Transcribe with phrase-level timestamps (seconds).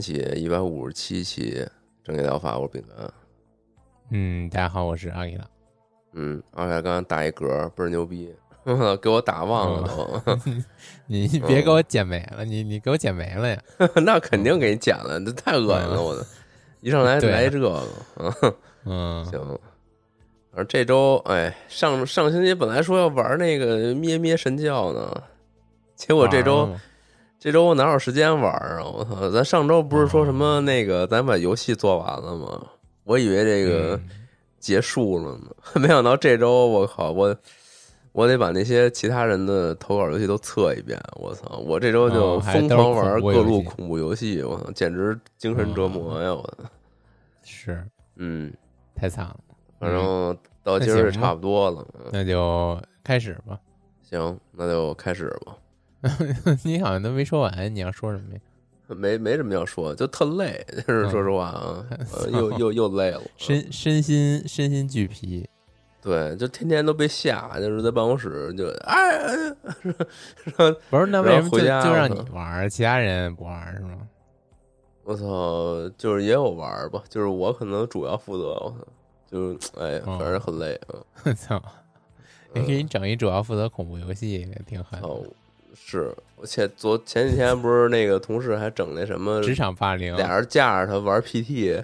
[0.00, 1.62] 三期一百五十七期
[2.02, 3.12] 正业疗法，我是饼干。
[4.10, 5.44] 嗯，大家好，我是阿丽娜。
[6.14, 8.34] 嗯，而且刚刚打一嗝，倍儿牛逼，
[9.02, 10.42] 给我打忘了都。
[11.06, 13.62] 你别给我减没了，你你给我减没了呀？
[14.02, 16.26] 那肯定给你剪了，这太恶心了，我的。
[16.80, 17.82] 一上来来这个，
[18.16, 18.32] 嗯，
[18.86, 19.58] 嗯，行。
[20.52, 25.22] 而这周，哎，上上星期本来说要玩那个咩咩神教呢，
[25.94, 26.74] 结果这周
[27.40, 28.84] 这周我哪有时间玩啊？
[28.84, 29.30] 我操！
[29.30, 32.60] 咱上周不是说什么那个咱把游戏做完了吗？
[33.04, 34.08] 我以为这个嗯
[34.58, 35.46] 结束了呢，
[35.80, 37.34] 没想到这周我靠，我
[38.12, 41.00] 我得把那些其他人的投稿游戏都测一遍。
[41.14, 41.56] 我操！
[41.66, 46.34] 我这周就疯狂玩各路恐怖游戏，我操，简直精神折磨呀！
[46.34, 46.68] 我操，
[47.42, 47.82] 是
[48.16, 48.52] 嗯，
[48.94, 49.36] 太惨了，
[49.78, 51.82] 反正到今儿也差不多了。
[51.94, 53.58] 嗯那就开始吧。
[54.02, 55.56] 行，那就开始吧。
[56.64, 58.40] 你好像都没说完，你要说什么呀？
[58.88, 63.22] 没没什么要说，就特累，就是说实话啊，呃又 又又累了。
[63.36, 65.48] 身身心身心俱疲。
[66.02, 69.52] 对，就天天都被吓，就是在办公室就哎，
[70.88, 73.98] 不是，那为什么就就让你玩，其他人不玩是吗？
[75.04, 78.86] 我操，就是也有玩吧，就是我可能主要负责，我操，
[79.30, 80.96] 就是哎，哦反正很累啊。
[81.24, 81.62] 我操！
[82.54, 84.98] 你给你整一主要负责恐怖游戏，也挺狠
[85.74, 91.82] 是，我前昨前几天不是那个同事还整那什么，职场霸凌，俩人架着他玩 PT，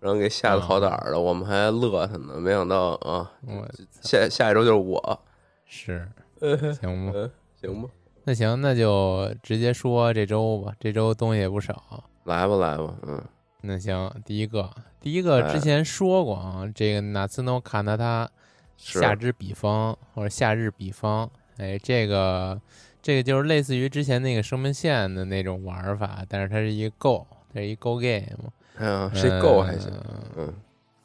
[0.00, 3.68] 然后给吓得啊好胆儿的，我们还乐他呢，没想到啊，我
[4.02, 5.20] 下下一周就是我，
[5.64, 6.08] 是
[6.40, 7.12] 呃 行吗？
[7.14, 7.88] 呃行吧，
[8.24, 10.72] 那行，那就直接说这周吧。
[10.80, 12.04] 这周东西也不少。
[12.24, 13.22] 来吧来吧，嗯，
[13.62, 14.70] 那行，第一个，
[15.00, 18.30] 第一个哎之前说过啊，这个纳兹诺卡纳他
[18.76, 22.58] 夏之比方或者夏日比方，哎，这个
[23.02, 28.52] 这个就是类似于之前那个生命线的那种玩法，但是它是一个 Go，它是一 Go game。
[28.76, 30.54] 哎呀，谁够还行，嗯嗯。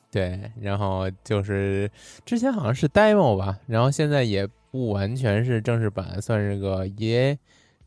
[0.10, 1.92] 对，然后就是
[2.24, 7.38] 之前好像是 demo 吧，然后现在也不完全是正式版，算是个 EA，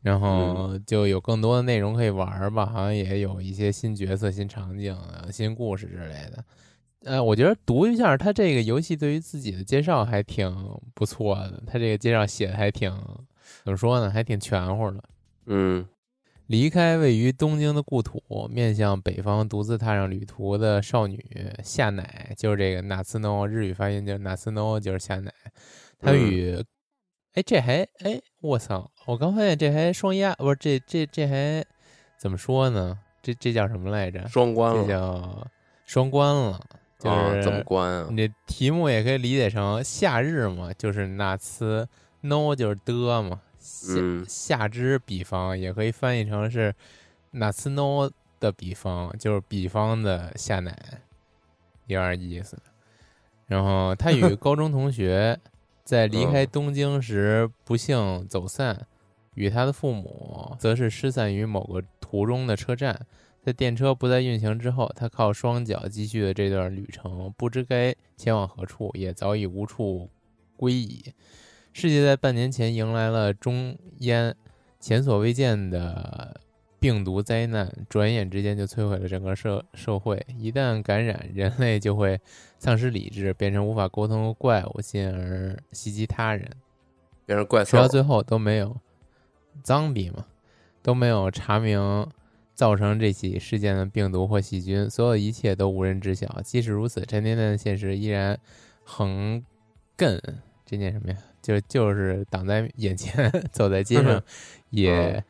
[0.02, 6.44] 然后就有更多的内容可以玩吧，好像也有一些新角色、新场景、呃新故事之类的。
[7.04, 10.54] 呃，我觉得读一下他这个游戏对于自己的介绍还挺
[10.92, 12.92] 不错的，他这个介绍写的还挺
[13.68, 15.04] 怎么说呢，还挺全乎的。
[15.44, 15.86] 嗯
[16.46, 21.22] 离开位于东京的故土，面向北方独自踏上旅途的少女
[21.62, 25.30] 夏乃，就是这个纳斯诺，日语发音就是纳斯诺，就是夏乃。
[25.98, 26.56] 她与，
[27.34, 28.90] 哎、这还哎，我操！
[29.04, 31.62] 我刚发现这还双押，不是这这这还
[32.18, 32.98] 怎么说呢？
[33.20, 34.26] 这这叫什么来着？
[34.28, 35.46] 双关了，这叫
[35.84, 36.58] 双关了，
[36.98, 38.08] 就是、啊，怎么关啊？
[38.10, 41.86] 你这题目也可以理解成夏日嘛，就是纳斯
[42.22, 46.74] no 就是的嘛，夏、嗯夏之比方也可以翻译成是
[47.32, 50.74] 纳斯 no 的比方，就是比方的下奶，
[51.86, 52.56] 有点意思。
[53.46, 55.38] 然后他与高中同学
[55.84, 58.86] 在离开嗯东京时不幸走散，
[59.34, 63.06] 与他的父母则是失散于某个途中的车站。
[63.40, 70.10] 在电车不再运行之后，他靠双脚继续的这段旅程，不知该前往何处，也早已无处
[70.56, 71.14] 归矣。
[71.72, 74.34] 世界在半年前迎来了中烟
[74.80, 76.40] 前所未见的
[76.80, 80.24] 病毒灾难，转眼之间就摧毁了整个社社会。
[80.38, 82.20] 一旦感染，人类就会
[82.58, 86.48] 丧失理智，变成无法沟通的怪物，进而袭击他人。
[87.26, 88.76] 变成怪兽直到，最后都没有
[89.62, 90.24] zombie 嘛，
[90.82, 92.08] 都没有查明
[92.54, 96.40] 造成这起事件的病毒或细菌，所有一切都无人知晓。
[96.42, 98.38] 即使如此，沉甸甸的现实依然
[98.84, 99.44] 横
[99.96, 100.20] 亘，
[100.64, 101.16] 这念什么呀？
[101.42, 104.22] 就就是挡在眼前，走在街上
[104.70, 105.22] 也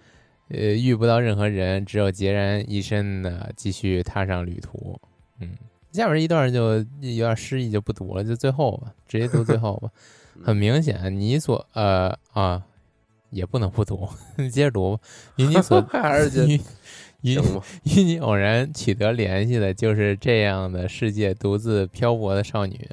[0.49, 4.99] 呃，遇不到任何人，只有孑然一身的继续踏上旅途。
[5.41, 5.57] 嗯，
[5.93, 9.91] 下面一段就有点诗意，就不读了，就最后吧，直接读最后吧。
[10.45, 12.63] 很明显，你所呃啊，
[13.31, 14.09] 也不能不读，
[14.51, 15.03] 接着读吧。
[15.37, 16.61] 与你所 还是与
[17.23, 17.37] 与？
[17.83, 22.89] 与你偶然取得联系的，就是这样的世界独自漂泊的少女，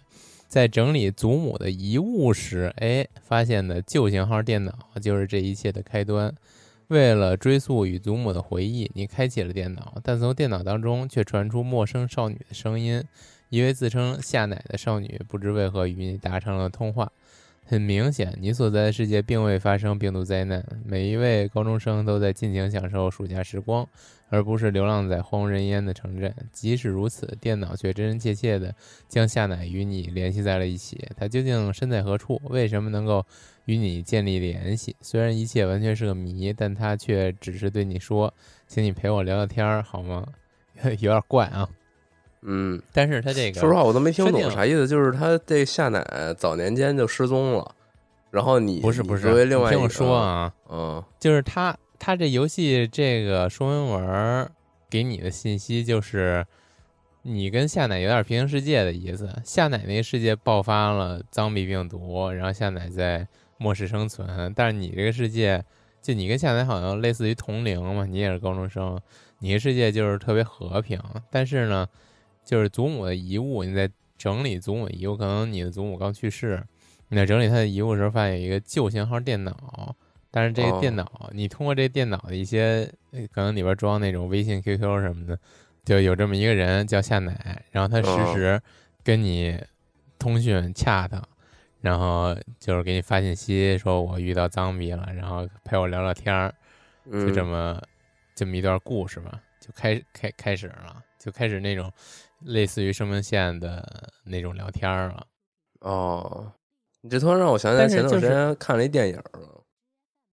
[0.56, 6.34] 在整理祖母的遗物时，哎，发现的旧型号电脑就是这一切的开端。
[6.88, 13.04] 为了追溯与祖母的回忆，你开启了电脑，但从电脑当中却传出陌生少女的声音。
[13.50, 17.12] 一位自称夏奶的少女不知为何与你达成了通话。
[17.66, 23.86] 很明显，你所在的世界并未发生病毒灾难，每一位高中生都在尽情享受暑假时光，
[24.30, 26.34] 而不是流浪在荒无人烟的城镇。
[26.52, 28.74] 即使如此，电脑却真真切切地
[29.08, 31.08] 将夏乃与你联系在了一起。
[31.18, 32.42] 他究竟身在何处？
[32.46, 33.26] 为什么能够
[33.66, 34.96] 与你建立联系？
[35.02, 38.34] 虽然一切完全是个谜，但他却只是对你说
[38.68, 40.26] ：“请你陪我聊聊天儿，好吗？”
[41.00, 41.70] 有点怪啊，
[42.42, 44.86] 嗯，但是他这个说实话，我都没听懂啥意思。
[44.86, 46.06] 就是他这夏乃
[46.38, 47.76] 早年间就失踪了，
[48.30, 51.74] 然后你不是不是，作为另外一个你听我说，啊，嗯就是他
[52.06, 54.52] 他这游戏这个说明文儿
[54.92, 56.46] 给你的信息就是，
[57.24, 59.28] 你跟夏奶有点平行世界的意思。
[59.44, 65.66] 夏奶那个世界爆发了脏逼病毒，然后夏奶在末世生存，但是你这个世界，
[66.00, 69.02] 就你跟夏奶好像类似于同龄嘛，你也是高中生，
[69.40, 71.02] 你的世界就是特别和平，
[71.32, 71.88] 但是呢，
[72.46, 76.64] 就是祖母的遗物，你在整理祖母遗物，可能你的祖母刚去世，
[77.08, 79.96] 你在整理她的遗物的时候，发现有一个旧型号电脑，
[80.36, 80.80] 但是这个哦。
[80.82, 85.40] 电脑，你通过这电脑的一些，呃可能里边装那种微信、QQ 什么的，
[85.86, 88.34] 就有这么一个人叫夏奶，然后他实哦。
[88.34, 88.62] 时
[89.02, 89.58] 跟你
[90.20, 91.24] 通讯洽谈，
[91.80, 96.50] 然后就是给你发信息说我遇到脏逼了，然后陪我聊聊天儿，
[97.06, 97.82] 就嗯，这么
[98.36, 101.90] 这么一段故事嘛，就开开开始了，就开始那种
[102.42, 105.26] 类似于生命线的那种聊天儿了。
[105.80, 106.52] 哦，
[107.00, 109.55] 你这突然让我想起来前段时间看了一电影了，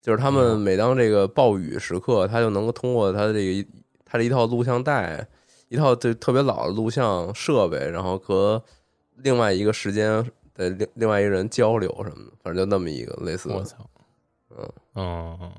[0.07, 3.69] 就是他们嗯每当这个暴雨时刻，他就能够通过他这个
[4.05, 5.27] 他的一套录像带，
[5.67, 8.63] 一套这特别老的录像设备，然后和
[9.17, 10.25] 另外一个时间
[10.55, 13.89] 的另另外一个人交流什么的，反正就那么一个类似的我操，
[14.95, 15.51] 嗯嗯，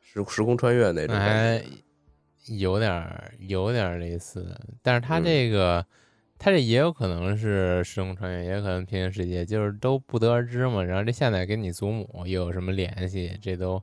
[0.00, 1.66] 时时空穿越那种那感还觉。
[2.56, 5.84] 有点有点类似，但是他嗯这个。
[6.42, 10.82] 他这也有可能是时空穿越，也有可能平行世界，就是都不得而知嘛。
[10.82, 13.38] 然后这下载跟你祖母又有什么联系？
[13.42, 13.82] 这都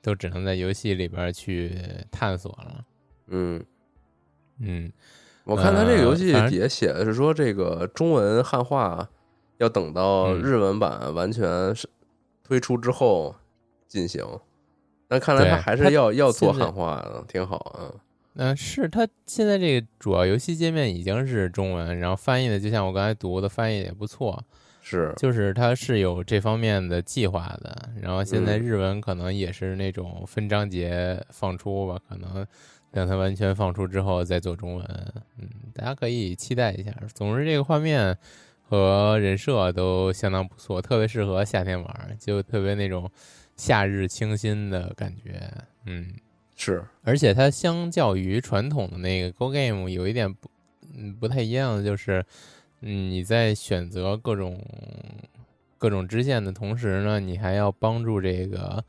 [0.00, 1.76] 都只能在游戏里边去
[2.10, 2.84] 探索了。
[3.26, 3.62] 嗯，
[4.60, 4.90] 嗯，
[5.44, 9.06] 我看他这个游戏底下写的是说，这个中文汉化
[9.58, 11.86] 要等到嗯日文版完全是
[12.42, 13.36] 推出之后
[13.86, 14.24] 进行，
[15.06, 17.92] 但看来对他还是要要做汉化的，挺好啊。
[18.42, 24.42] 嗯、是它现在这个主要游戏界面已经是中文，然后翻译的就像我刚才读的，翻译的也不错，
[24.80, 27.90] 是，就是它是有这方面的计划的。
[28.00, 32.46] 然后现在嗯日文可能也是那种分章节放出吧，可能
[32.90, 35.12] 等它完全放出之后再做中文。
[35.38, 36.90] 嗯，大家可以期待一下。
[37.12, 38.16] 总之，这个画面
[38.62, 43.10] 和人设都相当不错，特别适合夏天玩，就特别那种
[43.58, 45.52] 夏日清新的感觉。
[45.84, 46.08] 嗯。
[46.62, 50.50] 是，而且它相较于传统的那个 Go Game 有一点不，
[50.94, 52.22] 嗯，不太一样的就是，
[52.82, 54.62] 嗯，你在选择各种
[55.78, 58.84] 各种支线的同时呢，你还要帮助这个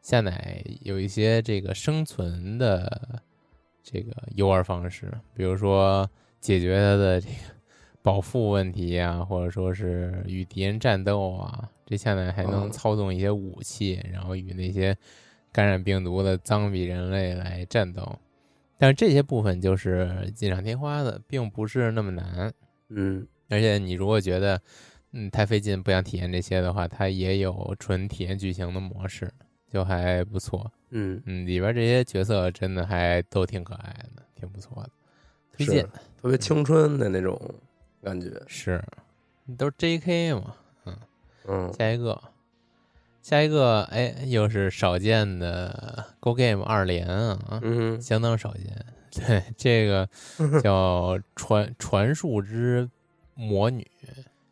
[0.00, 3.20] 夏奶有一些这个生存的
[3.82, 7.34] 这个游玩方式，比如说解决它的这个
[8.00, 14.96] 保护问题呀、或者说是与敌人战斗啊，这下奶还能哦操纵一些武器，然后与那些
[15.52, 18.18] 感染病毒的脏比人类来战斗，
[18.78, 22.52] 但是这些部分就是锦上添花的，并不是那么难。
[22.88, 24.60] 嗯，而且你如果觉得
[25.12, 29.30] 嗯太费劲，不想体验这些的话，它也有纯体验剧情的模式，
[29.68, 30.72] 就还不错。
[30.90, 34.90] 嗯，嗯，里边这些角色真的还都挺可爱的，挺不错的，
[35.52, 35.86] 推荐
[36.20, 37.38] 特别青春的那种
[38.02, 38.30] 感觉。
[38.46, 38.82] 是，
[39.56, 40.34] 都是 J.K.
[40.34, 40.54] 嘛。
[41.44, 42.20] 嗯，下一个，
[43.22, 47.60] 下一个，哎，又是少见的 Go Game 二连啊。
[47.62, 48.84] 嗯相当少见。
[49.12, 50.08] 对， 这个
[50.62, 52.88] 叫传传述之
[53.34, 53.86] 魔女，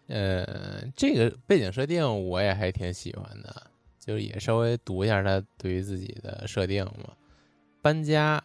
[0.06, 3.66] 呃，这个背景设定我也还挺喜欢的，
[3.98, 7.12] 就是也稍微读一下他对于自己的设定嘛。
[7.82, 8.42] 搬家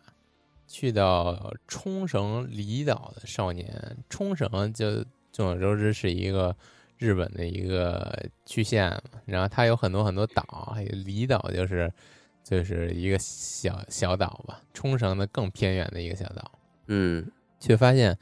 [0.67, 6.55] 去到冲绳离岛的少年，冲绳就众所周知是一个
[6.97, 11.91] 日本的一个区县嘛，然后它有很多很多岛，还有离岛就是
[12.43, 16.51] 就是一个小小岛吧，冲绳的更偏远的一个小岛，
[16.87, 17.25] 嗯，
[17.59, 18.17] 却发现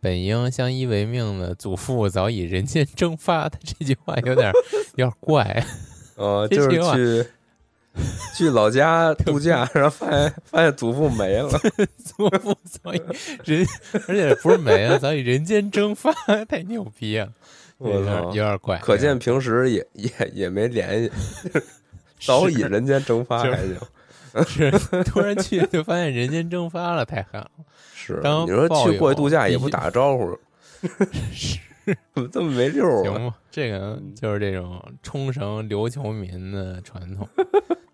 [0.00, 3.48] 本应相依为命的祖父早已人间蒸发。
[3.48, 4.52] 他这句话有点
[4.96, 5.64] 有点怪，
[6.16, 7.30] 呃，就是去
[8.36, 11.48] 去老家度假，然后发现发现祖父没了，
[11.98, 13.02] 祖父早已
[13.44, 13.66] 人，
[14.06, 16.12] 而且不是没了，早已人间蒸发，
[16.44, 17.32] 太牛逼了，
[17.78, 18.78] 我有点操有点怪。
[18.78, 21.10] 可见平时也也也没联系，
[22.20, 23.76] 早已人间蒸发还行。
[24.46, 24.70] 是
[25.04, 27.50] 突然去就发现人间蒸发了，太狠了。
[27.94, 30.38] 是，当你说去过去度假也不打个招呼，
[31.32, 31.58] 是
[32.14, 33.02] 怎么这么没溜儿啊？
[33.04, 37.26] 行吗，这个就是这种冲绳琉球民的传统。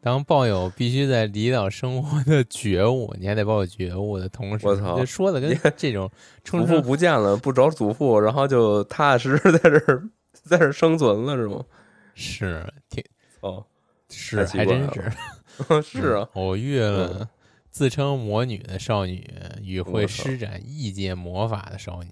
[0.04, 6.11] 当抱有必须在离岛生活的觉悟，你还得抱有觉悟的同时，我操这说的跟这种
[6.44, 10.06] 祖父不见了，不找祖父，然后就踏踏实实在这儿
[10.42, 11.64] 在这儿生存了，是吗？
[12.14, 13.02] 是挺
[13.40, 13.64] 哦，
[14.11, 15.11] 是还真是
[15.82, 17.28] 是啊，嗯偶遇了嗯
[17.70, 19.26] 自称魔女的少女
[19.62, 22.11] 与会施展异界魔法的少女，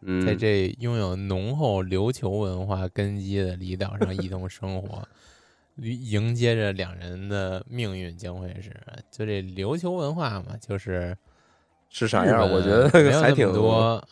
[0.00, 5.06] 嗯，在这拥有浓厚琉球文化根基的离岛上一同生活，
[5.76, 8.70] 迎接着两人的命运将会是，
[9.10, 11.16] 就这琉球文化嘛，就是
[11.90, 12.50] 是啥样？
[12.50, 12.88] 我觉得
[13.20, 14.02] 还挺多，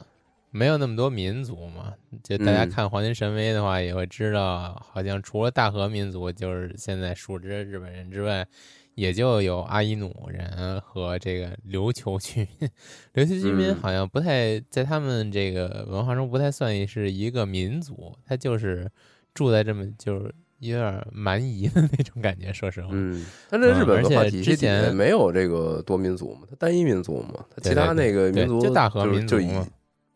[0.51, 1.95] 没有那么多民族嘛。
[2.23, 8.47] 就大家嗯看《黄金神威》的话，也会知道，好像除了大和民族，就是现在熟知的日本人之外，
[8.95, 12.71] 也就有阿伊努人和这个琉球居民。
[13.15, 18.89] 琉球居民嗯好像不太在他们这个文化中不太算是一个民族，他就是
[19.33, 20.33] 住在这么就是
[20.69, 22.53] 有点蛮夷的那种感觉。
[22.53, 29.67] 说实话，嗯，他这日本文化而且体系里之前面没有这个多民族嘛，他单一民族嘛，他其他那个民族就大和民族嘛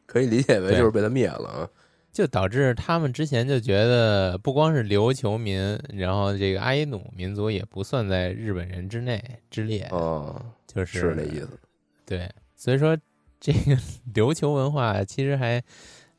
[0.07, 1.69] 可以理解为就是被他灭了啊。
[2.11, 11.49] 就导致他们之前就觉得，不光是琉球民，然后这个阿伊努民族也不算在日本人之内之列，哦，就是是那意思。
[12.05, 12.97] 对，所以说
[13.39, 13.77] 这个
[14.15, 15.63] 琉球文化其实还，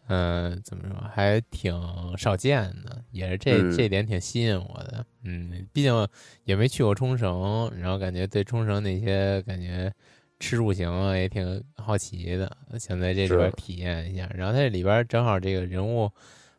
[0.09, 1.73] 嗯、怎么说，还挺
[2.17, 5.05] 少见的，也是这、嗯这点挺吸引我的。
[5.23, 6.07] 嗯，毕竟
[6.43, 9.93] 也没去过冲绳，然后感觉对冲绳那些感觉
[10.39, 14.29] 吃住行啊也挺好奇的，想在这里边体验一下。
[14.35, 16.11] 然后它这里边正好这个人物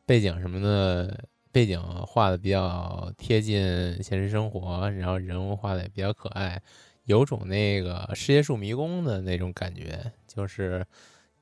[0.07, 1.25] 背景什么的。
[1.53, 3.61] 背景画的比较贴近
[4.01, 6.63] 现实生活，然后人物画的也比较可爱，
[7.07, 10.87] 有种那个世界树迷宫的那种感觉，就是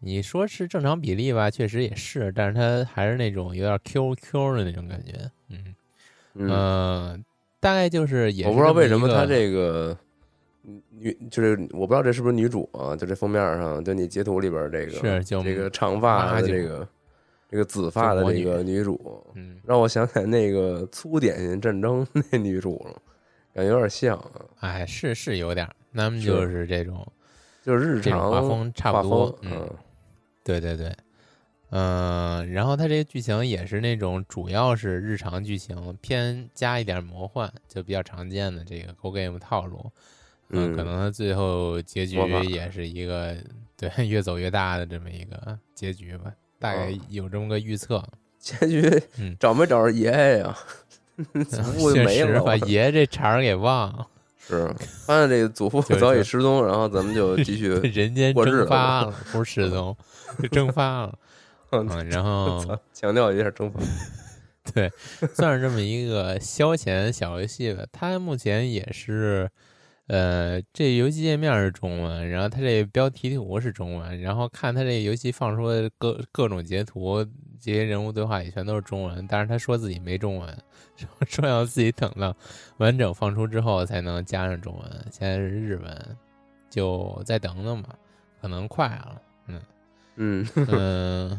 [0.00, 5.74] 你说是正常比例吧，确实也是，但是它还是那种有点 Q Q 的那种感觉，嗯
[6.34, 7.18] 嗯，呃
[7.60, 9.96] 大概就是也是我不知道为什么它这个
[10.90, 12.94] 女就是我不知道这是不是女主啊？
[12.94, 16.88] 就这封面上，就你截图里边这个是就这个长发的这个
[17.50, 22.94] 这个紫发的这个女女主，嗯让我想起来那个粗点心战争那女主了，
[23.52, 27.04] 感觉有点像啊，哎是是有点儿，他们就是这种
[27.64, 29.68] 就是日常画风差不多嗯
[30.48, 30.96] 对对对，
[31.70, 39.90] 嗯、然后它这个剧情也是那种主要是日常剧情，偏加一点魔幻，就比较常见的这个 Go Game 套路。
[40.48, 42.16] 嗯，嗯可能它最后结局
[42.48, 43.36] 也是一个
[43.76, 48.02] 对越走越大的这么一个结局吧，大概哦有这么个预测。
[48.40, 50.56] 结局嗯找没找着爷爷呀？
[51.92, 54.06] 确实把爷这茬儿给忘了，
[54.48, 54.74] 是
[55.06, 59.96] 发现这个祖父早已失踪，然后咱们就继续 人间蒸发了，不是失踪，
[60.40, 61.14] 是 蒸发了。
[61.70, 63.78] 嗯，然后强调一下蒸发。
[64.72, 64.90] 对，
[65.34, 67.84] 算是这么一个消遣小游戏吧。
[67.92, 69.50] 它目前也是，
[70.08, 77.24] 呃，这游戏界面是中文，然后它这标题图是中文，然后看它这游戏放出的各各种截图，
[77.60, 80.58] 这些人物对话也全都是中文，但是他说自己没中文，
[80.96, 82.34] 说说要自己等到
[82.78, 84.90] 完整放出之后才能加上中文。
[85.10, 86.16] 现在是日文，
[86.70, 87.90] 就再等等吧，
[88.40, 89.22] 可能快了。
[89.46, 89.60] 嗯。
[90.16, 91.30] 嗯， 嗯，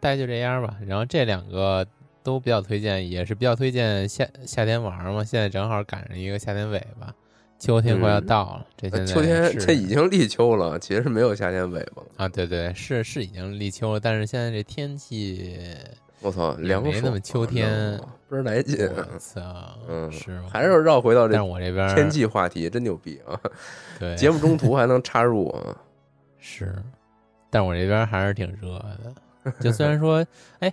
[0.00, 0.78] 大概就这样吧。
[0.86, 1.86] 然后这两个
[2.22, 5.22] 都比较推荐，也是比较推荐夏夏天玩嘛。
[5.22, 7.14] 现在正好赶上一个夏天尾巴，
[7.62, 8.66] 秋天快要嗯到了。
[8.76, 12.08] 这秋天这已经立秋了，其实没有夏天尾巴了。
[12.16, 15.56] 啊，对对，是是已经立秋了，但是现在这天气，
[16.22, 17.96] 我操，凉爽，没那么秋天
[18.28, 18.76] 倍儿来劲。
[18.96, 23.38] 我操，嗯，是吗还是绕回到但是这我这边天气话题，真牛逼啊！
[24.00, 25.76] 对节目中途还能插入啊，
[26.40, 26.74] 是，
[27.48, 29.52] 但我这边还是挺热的。
[29.60, 30.26] 就虽然说，
[30.58, 30.72] 哎，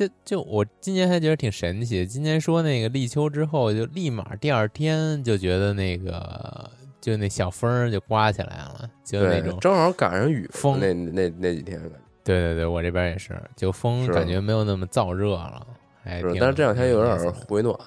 [0.00, 2.06] 就就我今年还觉得挺神奇。
[2.06, 6.70] 今年说那个立秋之后，就立马第二天就觉得那个
[7.02, 9.60] 就那小风就刮起来了，就那，种。
[9.60, 11.78] 正好赶上雨风那那那几天，
[12.24, 15.66] 对对对，我这边也是，就风感觉没有那么燥热了，
[16.02, 16.32] 还挺。
[16.32, 17.78] 是但是这两天有点回暖，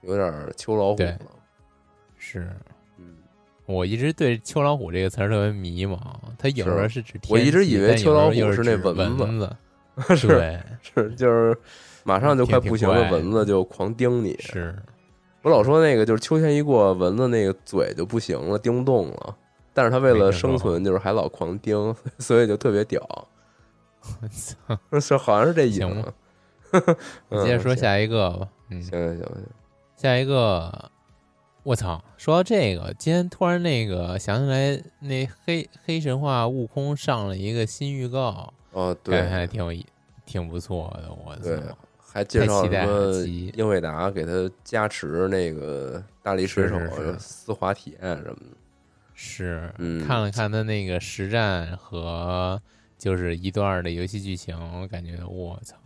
[0.00, 1.18] 有点秋老虎了。
[2.16, 2.48] 是
[2.96, 3.16] 嗯，
[3.66, 5.98] 我一直对“秋老虎”这个词儿特别迷茫，
[6.38, 9.54] 它有时候是指我一直以为秋老虎是那蚊蚊子，
[10.16, 11.56] 是对，是就是
[12.04, 14.36] 马上就快不行了蚊子就狂叮你。
[14.40, 14.74] 是
[15.42, 19.36] 我老说那个就是秋天一过，蚊子那个嘴就不行了，叮不动了。
[19.74, 23.00] 但是它为了生存，就是还老狂叮， 所以就特别屌。
[24.20, 25.00] 我操！
[25.00, 26.12] 是好像是这意思行吧。
[27.30, 29.44] 嗯接着说下一个吧，嗯，行行行行，
[29.96, 30.90] 下一个，
[31.62, 32.02] 我操！
[32.16, 39.86] 说到这个，今天突然那个想起来，那黑黑神话悟空上了一个新预告，哦对还挺有意，
[40.26, 41.12] 挺不错的。
[41.12, 48.56] 我对操！，还介绍了英伟达给他加持那个大力水手是是是丝滑体验什么的。
[49.14, 52.60] 是，嗯看了看他那个实战和
[52.98, 55.76] 就是一段的游戏剧情，我感觉我操，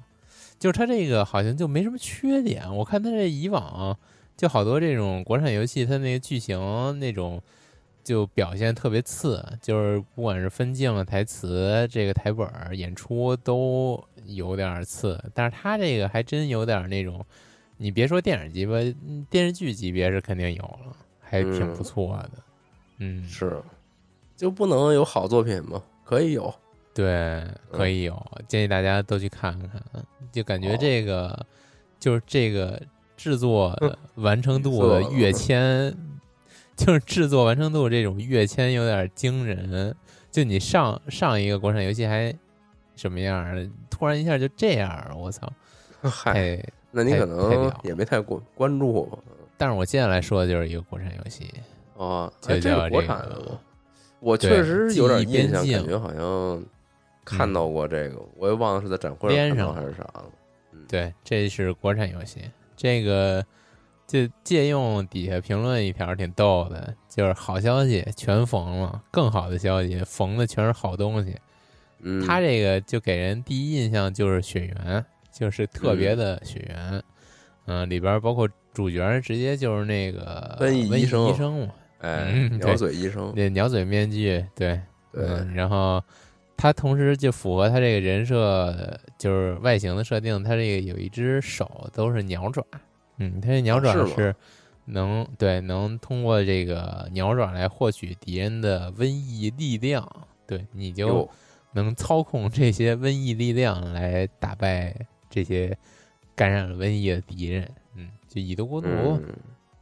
[0.58, 2.74] 就是他这个好像就没什么缺点。
[2.76, 3.96] 我看他这以往
[4.36, 7.42] 就好多这种国产游戏，他那个剧情那种
[8.06, 17.26] 就表现特别次，就是不管是分镜、台词、这个台本、演出都有点次，但是他这个还真有点那种，
[17.76, 22.30] 你别说电影级吧，嗯电视剧级别是肯定有了，还挺不嗯错的。
[22.98, 23.60] 嗯，是，
[24.36, 25.82] 就不能有好作品吗？
[26.04, 26.54] 可以有。
[26.94, 29.82] 对，可以有，建议大家都去看看。
[30.30, 31.44] 就感觉这个、
[31.98, 32.80] 就是这个
[33.16, 33.76] 制作
[34.14, 35.92] 完成度的跃迁，
[36.76, 39.94] 就是制作完成度这种跃迁有点惊人。
[40.30, 42.34] 就你上上一个国产游戏还
[42.94, 45.50] 什么样儿，突然一下就这样儿，我操！
[46.02, 49.18] 嗨，那你可能也没太关关注吧？
[49.56, 51.50] 但是我接下来说的就是一个国产游戏，
[51.94, 53.58] 哦，就哎，这是国叫这个产的吗？
[54.20, 56.62] 我确实有点印象，感觉好像
[57.24, 60.24] 看到过这个，我也忘了是在展会上还是啥了。
[60.86, 62.40] 对，这是国产游戏。
[62.76, 63.42] 这个
[64.06, 71.34] 就借用底下评论一条挺逗的，就是好消息全缝了，更好的消息缝的全是好东西。
[72.00, 77.02] 嗯，他这个就给人第一印象就是血缘，就是特别的血缘。
[77.68, 81.66] 嗯、里边包括主角直接就是那个瘟疫医生医生。
[81.66, 84.80] 嘛，哎，嗯 鸟嘴医生，那鸟嘴面具，对，
[85.12, 86.00] 对，嗯，然后
[86.56, 88.72] 他同时就符合他这个人设，
[89.18, 92.64] 就是外形的设定，他这个有一只手都是鸟爪，
[93.18, 94.34] 嗯，它这鸟爪啊是
[94.84, 100.08] 能、对能通过这个鸟爪来获取敌人的瘟疫力量，
[100.46, 101.28] 对，你就
[101.72, 104.94] 能操控这些瘟疫力量来打败
[105.28, 105.76] 这些
[106.34, 108.88] 感染了瘟疫的敌人，嗯，就以毒攻毒。
[108.88, 109.34] 嗯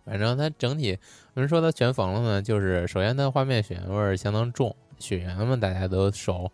[0.07, 0.91] 反正它整体，
[1.33, 2.43] 有人说它全防了呢？
[2.43, 6.53] 就是首先它画面血缘味儿相当重，血缘嘛大家都熟。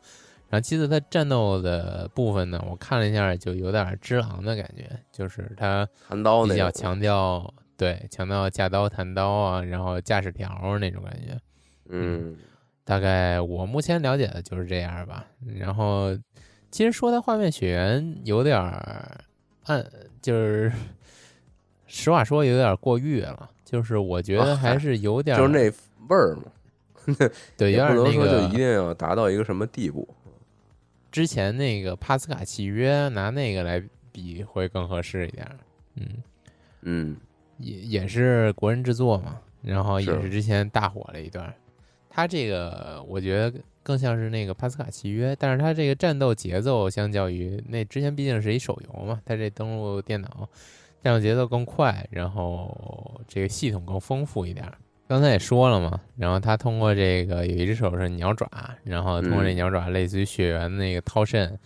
[0.50, 11.38] 然后其次它战斗的部分呢，我看了一下，就有点只狼的感觉，就是它弹刀那种，比较强调对强调架刀弹刀啊，然后驾驶条那种感觉。
[11.88, 12.36] 嗯
[12.84, 15.24] 大概我目前了解的就是这样吧。
[15.56, 16.16] 然后
[16.72, 19.20] 其实说它画面血缘有点儿
[19.66, 19.84] 暗，
[20.20, 20.72] 就是
[21.86, 23.48] 实话说有点过誉了。
[23.64, 25.70] 就是我觉得还是有点儿、 就是那
[26.08, 26.42] 味儿嘛，
[27.56, 30.08] 对，有点也不能说就一定要达到一个什么地步。
[31.10, 35.56] 之前那个帕斯卡契约拿那个来比会更合适一点儿。
[35.96, 36.06] 嗯，
[36.82, 37.16] 嗯
[37.58, 41.52] 也也是国人制作嘛，然后也是是之前大火了一段。
[42.08, 50.48] 它这个我觉得更像是那个帕斯卡契约，但是它这个战斗节奏相较于那之前毕竟是一手游嘛，它这登录电脑，
[51.02, 54.76] 战斗节奏更快，然后这个系统更丰富一点儿。
[55.10, 58.48] 刚才也说了嘛，然后他通过这个有一只手是鸟爪，
[58.84, 59.56] 然后通过这嗯。
[59.56, 61.58] 鸟爪类似于血缘的那个掏肾，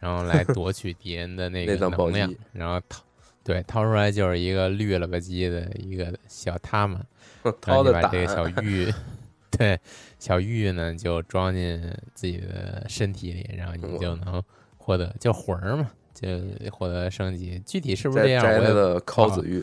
[0.00, 3.02] 然后来 夺取敌人的那个能量，然后掏
[3.44, 6.98] 对掏出来就是一个绿了吧唧的一个小他们，
[7.44, 8.90] 然掏的把这个小玉，
[9.52, 9.78] 对
[10.18, 11.78] 小玉呢就装进
[12.14, 14.42] 自己的身体里，然后你就能
[14.78, 16.26] 获得就魂儿嘛，就
[16.72, 17.60] 获得升级。
[17.66, 19.62] 具体是不是这样，摘的不好尻子玉，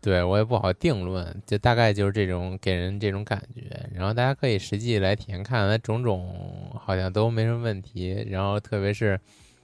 [0.00, 3.88] 对我也不好定论，就大概就是这种给人这种感觉。
[3.94, 8.26] 然后大家可以实际来体验看，它种种好像都没什么问题。
[8.30, 9.20] 然后特别是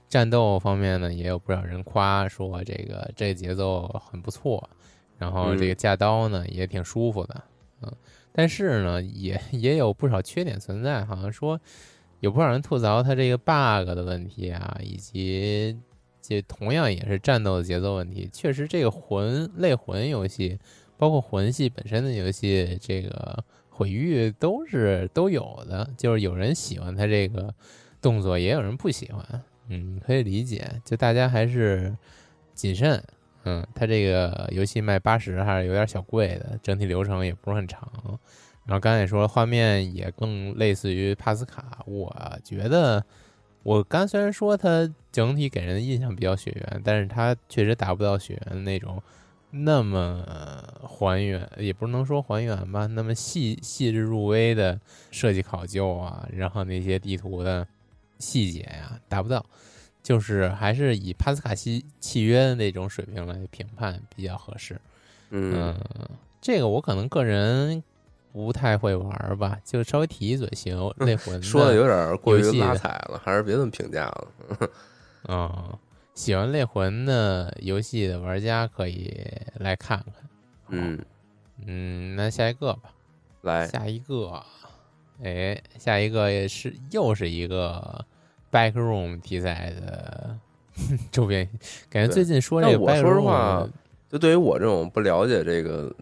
[0.07, 4.69] 战斗方面呢，也有不少人夸说这个这个节奏很不错，
[5.17, 7.43] 然后这个架刀呢也挺舒服的，
[7.81, 7.91] 嗯。
[8.31, 11.59] 但是呢，也也有不少缺点存在，好像说
[12.19, 15.75] 有不少人吐槽它这个 bug 的问题啊，以及
[16.27, 18.29] 这同样也是战斗的节奏问题。
[18.33, 20.59] 确实，这个魂类魂游戏，
[20.97, 25.89] 包括魂系本身的游戏，这个毁誉都是都有的。
[25.95, 27.53] 就是有人喜欢它这个
[28.01, 29.23] 动作，也有人不喜欢。
[29.69, 30.69] 嗯，可以理解。
[30.83, 31.95] 就大家还是
[32.53, 33.01] 谨慎，
[33.45, 37.89] 嗯，它这个游戏卖八十还是有点小贵的，整体流程也不是很长。
[38.65, 41.81] 然后刚才也说了，画面也更类似于帕斯卡。
[41.85, 42.13] 我
[42.43, 43.01] 觉得，
[43.63, 49.01] 我刚虽然说它整体给人的印象比较血缘，但是它确实达不到血缘的那种
[49.49, 50.23] 那么
[50.83, 57.67] 还原，也不能说还原吧，那么细细致入微的设计考究啊，然后那些地图的
[58.19, 59.43] 细节呀，达不到。
[60.03, 64.79] 就是还是以帕斯卡西契约的那种水平来评判比较合适。
[65.31, 65.75] 嗯，
[66.39, 67.83] 这个我可能个人
[68.31, 70.77] 不太会玩吧，就稍微提一嘴行。
[70.97, 74.27] 那 魂说的有点过于拉踩了，还是别这么评价了。
[75.23, 75.77] 啊，
[76.13, 79.13] 喜欢类魂的游戏的玩家可以
[79.55, 80.13] 来看看。
[80.69, 80.99] 嗯
[81.65, 82.93] 嗯，那下一个吧。
[83.41, 84.43] 来，下一个，
[85.23, 88.05] 哎，下一个也是又是一个。
[88.49, 90.39] Backroom 题材的
[91.11, 91.47] 周边，
[91.89, 92.79] 感觉最近说这个。
[92.79, 93.67] 我说实话，
[94.09, 95.93] 就对于我这种不了解这个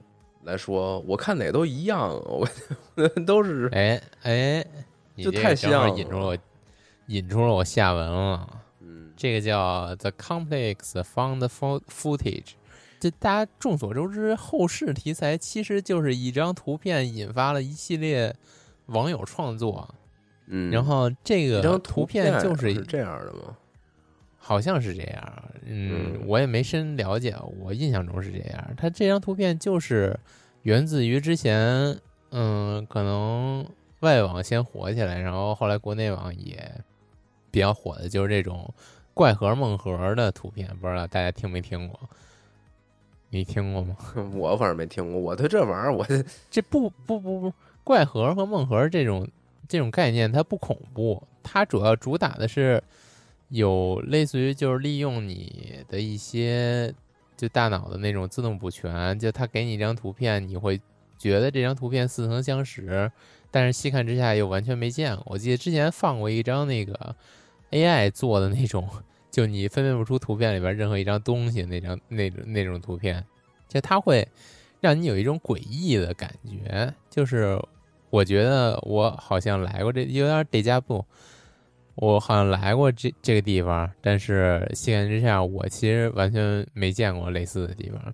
[0.43, 2.47] 来说，我看哪都一样，我
[3.25, 4.65] 都是哎哎，
[5.17, 6.38] 就太像，引出了我
[7.08, 8.47] 引出了我下文了。
[9.25, 11.47] 嗯，这个叫 The Complex Found
[11.89, 12.51] Footage，
[12.99, 18.35] 这大家众所周知，后世题材其实就是一张图片引发了一系列
[18.88, 19.95] 网友创作。
[20.47, 23.57] 嗯，然后这个图片就是这样的吗？
[24.38, 25.43] 好像是这样。
[25.65, 28.73] 嗯，我也没深了解，我印象中是这样。
[28.77, 30.15] 它这张图片就是
[30.61, 31.97] 源自于之前，
[32.29, 33.67] 嗯，可能
[34.01, 36.79] 外网先火起来，然后后来国内网也
[37.49, 38.71] 比较火的，就是这种
[39.15, 40.67] 怪盒梦盒的图片。
[40.80, 41.99] 不知道大家听没听过？
[43.32, 43.97] 你听过吗？
[44.36, 45.19] 我反正没听过。
[45.19, 46.06] 我对这玩意儿，我
[46.51, 49.28] 这不不不不怪盒和梦盒这种。
[49.67, 52.80] 这种概念它不恐怖，它主要主打的是
[53.49, 56.93] 有类似于就是利用你的一些
[57.36, 60.80] 就大脑的那种自动补全，就它给你一张图片，你会
[61.17, 63.12] 觉得这张图片似曾相识，
[63.49, 65.25] 但是细看之下又完全没见过。
[65.30, 67.15] 我记得之前放过一张那个
[67.75, 68.88] AI 做的那种，
[69.29, 73.23] 就你分辨不出图片里边任何一张东西那张那种那种图片，
[73.67, 74.27] 就它会
[74.79, 77.61] 让你有一种诡异的感觉，就是。
[78.11, 81.03] 我觉得我好像来过这，有点得加布。
[81.95, 88.13] 我好像来过这这个地方，但是细看之下，我其实完全没见过类似的地方。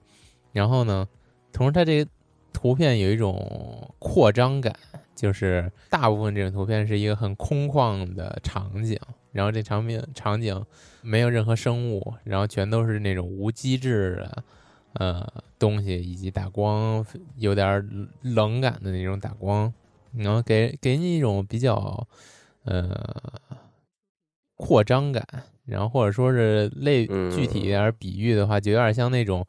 [0.54, 1.08] 然后呢，
[1.54, 2.10] 同时它这个
[2.52, 4.76] 图片有一种扩张感，
[5.14, 8.98] 就是大部分这种图片是一个很空旷的场景，
[9.32, 10.66] 然后这场面场景
[11.02, 14.44] 没有任何生物，然后全都是那种无机制的。
[14.96, 15.26] 呃，
[15.58, 17.06] 东西以及打光
[17.38, 17.82] 有点
[18.24, 19.74] 冷感的那种打光。
[20.14, 22.06] 然后给给你一种比较，
[22.66, 22.94] 呃，
[24.58, 25.26] 扩张感，
[25.64, 29.48] 然后或者说是类具体一点比喻的话，就有点像那种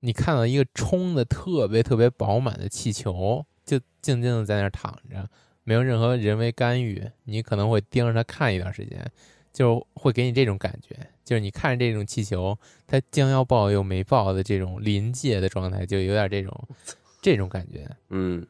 [0.00, 5.30] 你看到一个冲的特别特别饱满的气球，就静静的在那儿躺着，
[5.64, 9.04] 没有任何人为干预，你可能会盯着它看一段时间，
[9.52, 16.68] 就会给你这种感觉，就是你看着这种气球，它将要爆又没爆的这种临界的状态，就有点这种
[17.20, 18.46] 这种感觉，嗯。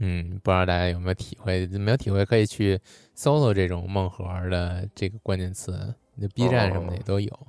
[0.00, 1.66] 嗯，不知道大家有没有体会？
[1.66, 2.78] 没有体会可以去
[3.16, 7.46] 搜搜这种梦盒的这个关键词，那 B 站什么的也都有。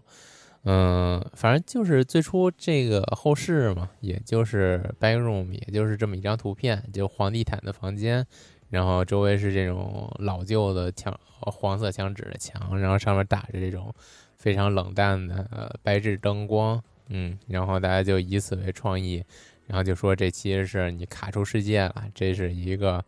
[0.63, 8.26] 嗯，反正就是最初这个后世嘛，也就是 backroom，也就是这么一张图片，就黄地毯的房间，
[8.69, 13.93] 然后周围是这种老旧的墙，黄色墙纸的墙，然后上面打着这种
[14.38, 16.82] 非常冷淡的白炽灯光。
[17.08, 19.23] 嗯，然后大家就以此为创意。
[19.65, 23.03] 然后就说这其实是你卡出世界了，这是一个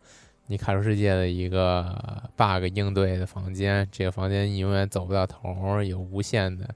[0.46, 1.84] 你卡出世界的一个
[2.36, 3.86] bug 应对的房间。
[3.90, 6.68] 这个房间你永远走不到头，有无限的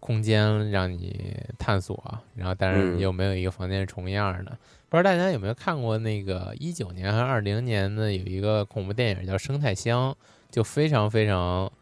[0.00, 2.20] 空间让你探索。
[2.34, 4.58] 然后，但是又没有一个房间是重样的。
[4.92, 10.12] 不知道大家有没有看过那个一九年还是二零年的有一个恐怖电影叫《生态箱》，
[10.50, 11.72] 就非常非常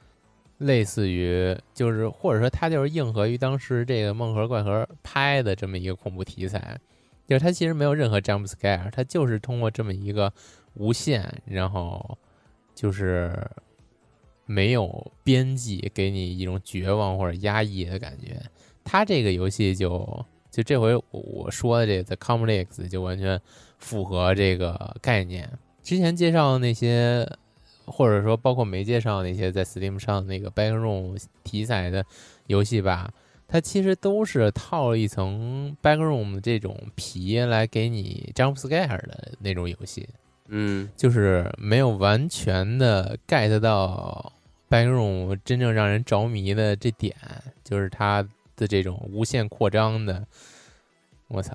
[0.58, 6.78] 类似于，就是或者说它就是硬核于当时这个梦盒怪盒拍的这么一个恐怖题材。
[7.26, 10.32] 就是它其实没有任何 jump scare，它就是通过这么一个
[10.74, 12.16] 无限，然后
[12.76, 13.36] 就是
[14.46, 18.40] 没有边际，给你一种绝望或者压抑的感觉。
[18.84, 23.40] 它这个游戏就就这回我说的这个 The Complex 就完全
[23.78, 25.50] 符合这个概念。
[25.82, 27.26] 之前介绍的那些，
[27.86, 32.04] 或者说包括没介绍那些在 Steam 上那个 Backroom 题材的
[32.46, 33.10] 游戏吧。
[33.52, 40.08] 它其实都是套了一层 backroom 这种皮来给你 jump scare 的那种游戏，
[40.46, 44.32] 嗯，就是没有完全的 get 到
[44.68, 47.12] backroom 真正让人着迷的这点，
[47.64, 48.24] 就是它
[48.60, 50.24] 的这种无限扩张的，
[51.28, 51.52] 我操，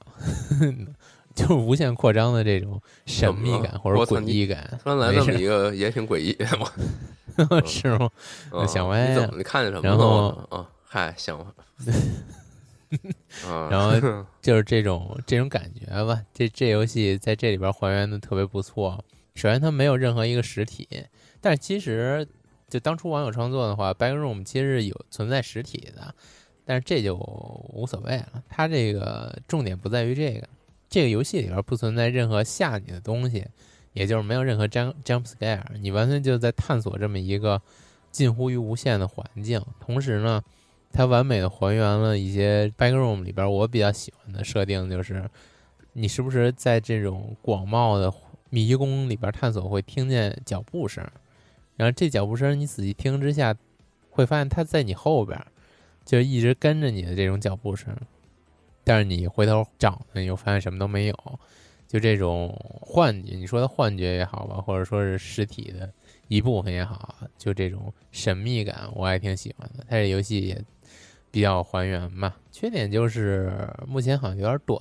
[1.36, 4.78] 就是无限扩张的这种神秘感或者诡异感。
[4.82, 6.36] 突然来这么一个也挺诡异，
[7.50, 8.10] 我是吗？
[8.52, 10.58] 嗯想歪了你怎么看见什么然后了？
[10.58, 11.38] 啊，嗨，想，
[13.46, 16.22] 啊，然后就是这种这种感觉吧。
[16.34, 19.04] 这这游戏在这里边还原的特别不错。
[19.36, 20.88] 首先，它没有任何一个实体，
[21.42, 22.26] 但是其实
[22.70, 26.16] 就当初网友创作的话，Backroom 其实有存在实体的，
[26.66, 28.44] 但是这就无所谓了。
[28.50, 30.50] 它这个重点不在于这个，
[30.90, 33.46] 这个游戏里边不存在任何吓你的东西，
[33.94, 37.62] 也就是没有任何 jump jump scare，你完全就在探索这么一个
[38.12, 39.62] 近乎于无限的环境。
[39.80, 40.44] 同时呢，
[40.92, 45.30] 它完美的还原了一些 backroom 里边我比较喜欢的设定，就是
[45.94, 48.14] 你时不时在这种广袤的
[48.50, 51.06] 迷宫里边探索会听见脚步声，
[51.76, 53.56] 然后这脚步声你仔细听之下，
[54.10, 55.38] 会发现它在你后边，
[56.06, 57.94] 就一直跟着你的这种脚步声，
[58.84, 61.40] 但是你回头找呢，你又发现什么都没有，
[61.88, 65.92] 就这种幻觉，你说的幻觉也好吧，或者说是实体的
[66.28, 69.84] 一部分也好，就这种神秘感，我还挺喜欢的。
[69.90, 70.64] 它这游戏也
[71.32, 74.80] 比较还原嘛，缺点就是目前好像有点短，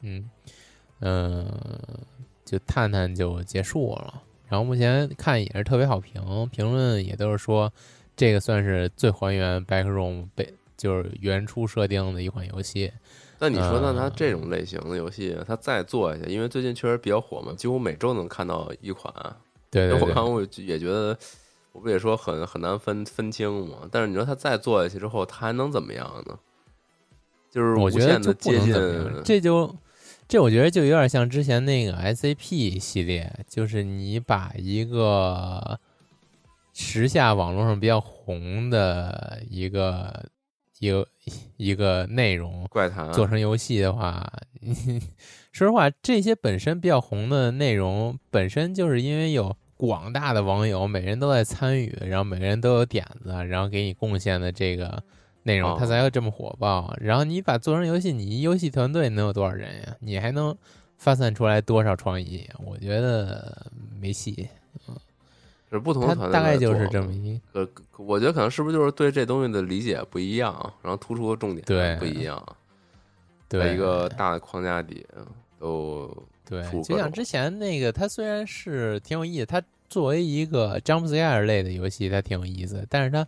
[0.00, 0.28] 嗯
[1.00, 1.46] 嗯、
[2.44, 4.22] 就探探就结束了。
[4.48, 7.70] 然后目前看也是特别好评，评论也都是说
[8.18, 12.92] 这个算是最还原 Backroom 被就是原初设定的一款游戏。
[13.38, 19.14] 那你说，那它呃这种类型的游戏，它再做下去，因为最近确实比较火嘛，几乎每周能看到一款。
[19.70, 21.16] 对对对我看，我也觉得，
[21.70, 23.88] 我不也说很很难分分清嘛。
[23.92, 26.36] 但是你说它再做下去之后，它还能怎么样呢？
[27.50, 28.74] 就是无我觉得限的接近
[29.24, 29.72] 这就
[30.26, 35.78] 这我觉得就有点像之前那个 SAP 系列，就是你把一个
[36.80, 40.30] 时下网络上比较红的一个
[40.78, 41.08] 一个
[41.56, 44.24] 一个内容怪谈做成游戏的话，
[45.50, 55.02] 说实话，这些本身比较红的内容，本身就是因为有广大的网友，每人都在参与，然后每个人都有点子，然后给你贡献的这个
[55.42, 56.94] 内容，哦它才会这么火爆。
[57.00, 59.96] 然后你把做成游戏，你一游戏团队能有多少人呀？
[59.98, 60.56] 你还能
[60.96, 62.48] 发散出来多少创意？
[62.64, 63.66] 我觉得
[64.00, 64.48] 没戏。
[65.70, 72.42] 是不同的团队大概就是这么一可可我觉得可能是不是就是对这东西的理解不一样，然后突出的重点对不一样，
[73.48, 75.06] 对在一个大的框架底
[75.58, 76.10] 都
[76.44, 83.26] 对就像之前那个，它虽然是挺有意思，它作为一个 jump scare 类的游戏，它挺有意思，但是它，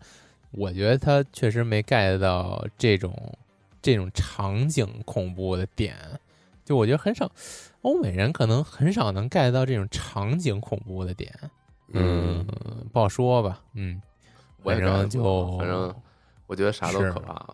[0.53, 3.15] 我觉得它确实没 get 到这种
[3.83, 5.95] 这种场景恐怖的点，
[6.65, 7.31] 就我觉得很少，
[7.83, 11.35] 欧美人可能很少能 get 到这种场景恐怖的点，
[11.93, 12.47] 嗯，
[12.93, 14.01] 不好说吧，嗯，
[14.63, 15.95] 反正就反正
[16.47, 17.47] 我觉得啥都可怕。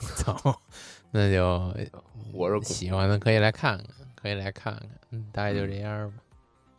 [0.16, 0.34] 操，
[1.10, 1.74] 那就
[2.32, 6.16] 我是喜欢的可以来看看，可以来看看，嗯，大概就这样吧，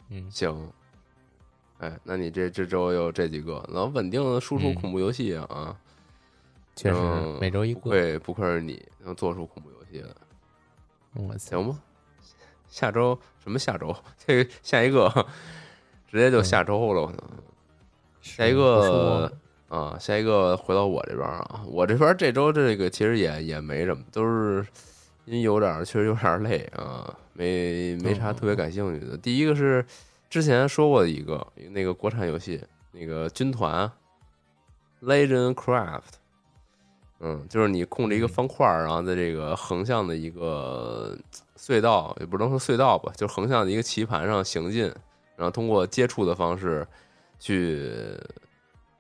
[0.10, 0.30] 嗯。
[0.32, 0.71] 行，
[1.80, 5.76] 哎，那你这这周有这几个，能稳定的输出嗯恐怖游戏啊，
[6.76, 10.15] 确实嗯每周一个，不愧不愧是你能做出恐怖游戏的，
[11.13, 11.80] 我操，行吗？
[12.69, 13.95] 下周什么下周？
[14.17, 15.08] 这个下一个
[16.12, 17.21] 直接就下周了，可能。
[18.21, 19.32] 下一个
[19.69, 24.67] 啊，下一个回到我这边啊，我这边这周这个其实也也没什么，都是
[25.24, 29.17] 因为有点儿确实有点儿累啊，没没啥特别感兴趣的。
[29.17, 29.86] 第一个是
[30.30, 33.89] 之前说过的一个那个国产游戏，那个军团
[35.02, 36.02] Legend Craft，
[37.21, 41.17] 嗯，就是你控制一个方块儿，然后在这个横向的一个
[41.58, 44.93] 隧道，也不能说隧道吧，就是横向的一个棋盘上行进，
[45.41, 46.88] 然后通过接触的方式
[47.39, 47.91] 去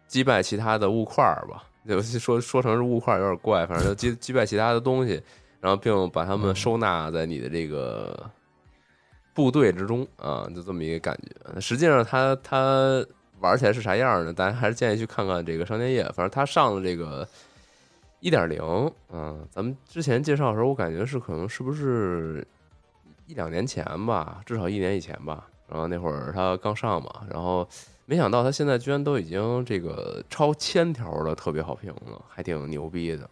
[0.07, 1.63] 击败其他的物块儿吧。
[1.87, 5.21] 就 说说成是物块儿有点怪，反正就击击败其他的东西，
[5.59, 8.27] 然后并把它们嗯收纳在你的这个
[9.35, 11.61] 部队之中啊，就这么一个感觉。
[11.61, 13.05] 实际上它它
[13.39, 14.33] 玩起来是啥样呢？
[14.33, 16.03] 大家还是建议去看看这个商店页。
[16.05, 17.27] 反正它上了这个
[18.19, 18.59] 一点零，
[19.11, 22.45] 嗯，咱们之前介绍的时候，我感觉是可能是不是
[23.25, 25.47] 一两年前吧，至少一年以前吧。
[25.71, 27.65] 然后那会儿他刚上嘛，然后
[28.05, 33.29] 没想到他现在居然都已经这个超千条的特别好评了，还挺牛逼的。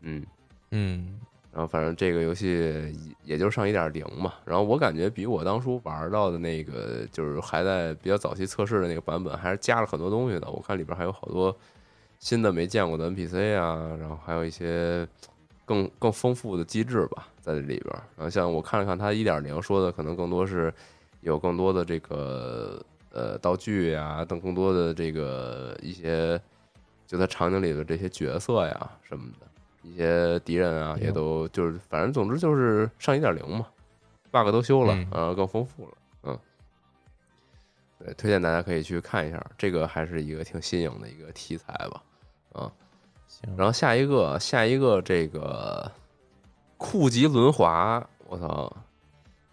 [0.00, 0.26] 嗯，
[0.72, 1.20] 嗯，
[1.52, 2.92] 然后反正这个游戏也
[3.24, 10.50] 也就上一点零嘛，然后我感觉比我当初玩到的那个就是还在比较早期测试的那个版本，还是加了很多东西的。
[10.50, 11.56] 我看里边还有好多
[12.18, 15.06] 新的没见过的 NPC 啊，然后还有一些
[15.64, 17.94] 更更丰富的机制吧，在这里边。
[18.16, 20.72] 然后像我看了看它一点零说的，可能更多是
[21.20, 26.40] 有更多的这个呃道具呀，等更多的这个一些
[27.06, 29.46] 就在场景里的这些角色呀什么的。
[29.82, 33.64] 一些敌人啊，也都就是反正总之就是上一点零嘛
[34.30, 35.92] ，bug 都修了，嗯呃，更丰富了，
[36.24, 36.38] 嗯，
[37.98, 42.02] 对，推荐大家可以去看一下，这个还是一个挺新颖的一个题材吧，
[42.52, 42.70] 啊，
[43.28, 45.90] 行，然后下一个，下一个这个
[46.76, 48.70] 酷极轮滑，我操，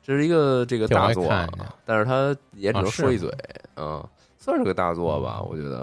[0.06, 1.50] 这是一个这个大作啊，
[1.84, 3.28] 但是它也只能说一嘴
[3.74, 5.78] 啊、算是个大作吧，嗯我觉得。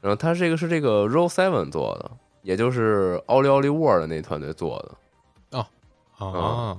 [0.00, 2.10] 然后它这个是这个 Roll Seven 做的，
[2.42, 4.78] 也就是奥利奥利沃的那团队做
[5.50, 5.66] 的啊，
[6.16, 6.78] 啊，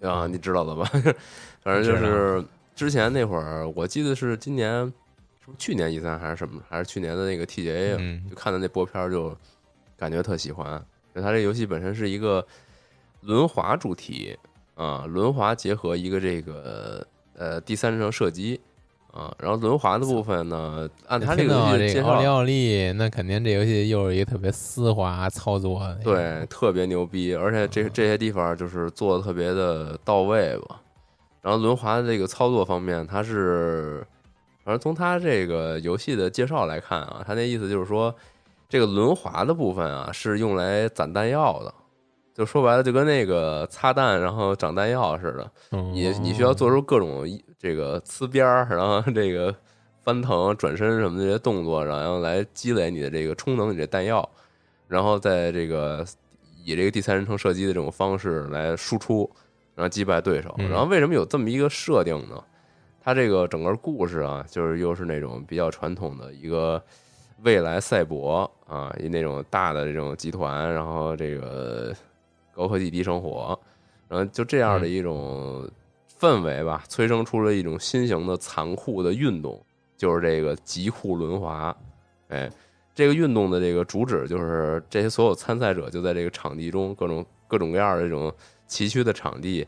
[0.00, 0.88] 嗯你知道的吧？
[1.62, 2.44] 反正就是
[2.76, 4.84] 之前那会儿，我记得是今年，
[5.40, 9.36] 是不是去年一三还是什么，还是去年的那个 TGA 就看的那波片儿就
[9.98, 10.74] 感觉特喜欢。
[11.14, 12.46] 因为它这游戏本身是一个
[13.20, 14.38] 轮滑主题
[14.82, 18.60] 啊，轮滑结合一个这个呃第三人称射击
[19.12, 30.80] 啊，然后轮滑的部分呢，按他这听个游戏介绍奥利奥利，那肯定这游戏又是一个特别丝滑操作，对，特别牛逼，而且这这些地方就是做的特别的到位吧。
[31.42, 34.04] 然后轮滑的这个操作方面，它是，
[34.64, 38.14] 反正从它这个游戏的介绍来看啊，它那意思就是说，
[38.68, 41.74] 这个轮滑的部分啊是用来攒弹药的，
[42.34, 47.24] 就说白了就跟那个擦弹然后长弹药似的，嗯，你你需要做出各种
[47.58, 49.54] 这个呲边儿，然后这个
[50.02, 54.28] 翻腾、转身什么的这些动作，然后来积累你的这个充能你这弹药，
[54.88, 56.04] 然后在这个
[56.64, 59.30] 以这个第三人称射击的这种方式来输出，
[59.74, 60.54] 然后击败对手。
[60.58, 62.42] 嗯然后为什么有这么一个设定呢？
[63.04, 66.80] 它这个整个故事啊，就是又是那种比较传统的一个
[67.42, 71.92] 未来赛博啊，以那种大的这种集团，然后这个
[72.62, 73.58] 高科技低生活，
[74.08, 75.68] 然后就这样的一种
[76.16, 79.60] 氛围吧，催生出了一种新型的残酷的运动，
[79.96, 81.76] 就是这个极酷轮滑。
[82.28, 82.48] 哎，
[82.94, 88.32] 这个运动的这个主旨就是这些所有参赛者就在这个场地中各种各种各样的这种
[88.68, 89.66] 崎岖的场地，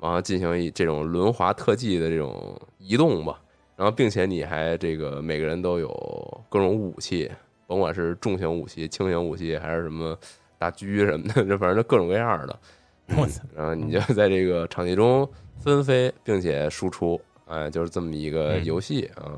[0.00, 3.38] 然后进行一这种轮滑特技的这种移动吧。
[3.76, 7.30] 然后，并且你还这个每个人都有各种武器，
[7.66, 10.16] 甭管是重型武器、轻型武器，还是什么
[10.60, 12.58] 大狙什么的，就反正就各种各样的。
[13.16, 15.26] 我操，然后你就在这个场地中
[15.58, 19.32] 纷飞，并且输出，哎，就是这么一个嗯游戏啊。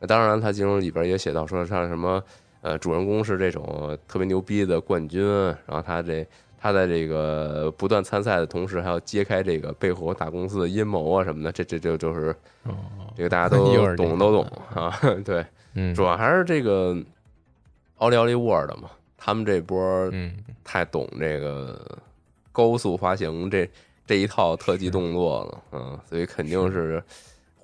[0.00, 2.20] 那当然，它其中里边也写到说，像什么
[2.62, 5.24] 呃，主人公是这种特别牛逼的冠军，
[5.66, 6.26] 然后他这
[6.58, 12.74] 他在这个不断参赛的同时，还要揭开这个背后大公司的阴谋啊什么的，这这就就是哦，
[13.14, 14.98] 这个大家都 懂都懂啊。
[15.24, 16.96] 对，嗯，主要还是这个
[17.98, 18.90] 奥利奥利沃的嘛，
[19.22, 19.78] 他们这波
[20.12, 20.32] 嗯，
[20.64, 21.98] 太懂这个
[22.50, 23.68] 高速滑行这
[24.06, 27.02] 这一套特技动作了，嗯，所以肯定是。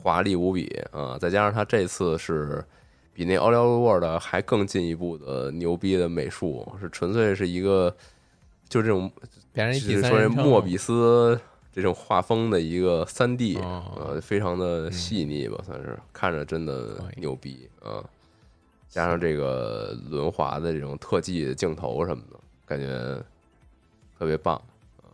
[0.01, 1.19] 华丽无比啊！
[1.19, 2.65] 再加上他这次是
[3.13, 7.95] 比那奥利奥沃的还更进一步的牛逼的美术，是纯粹是一个
[8.69, 9.11] 就这种
[9.53, 11.39] 就是说这莫比斯
[11.73, 13.83] 这种画风的一个三 D，哦。
[13.97, 17.99] 呃，非常的细腻吧，算是看着真的牛逼啊！
[18.89, 23.23] 加上这个轮滑的这种特技的镜头什么的，感觉
[24.19, 24.57] 特别棒
[24.99, 25.13] 啊！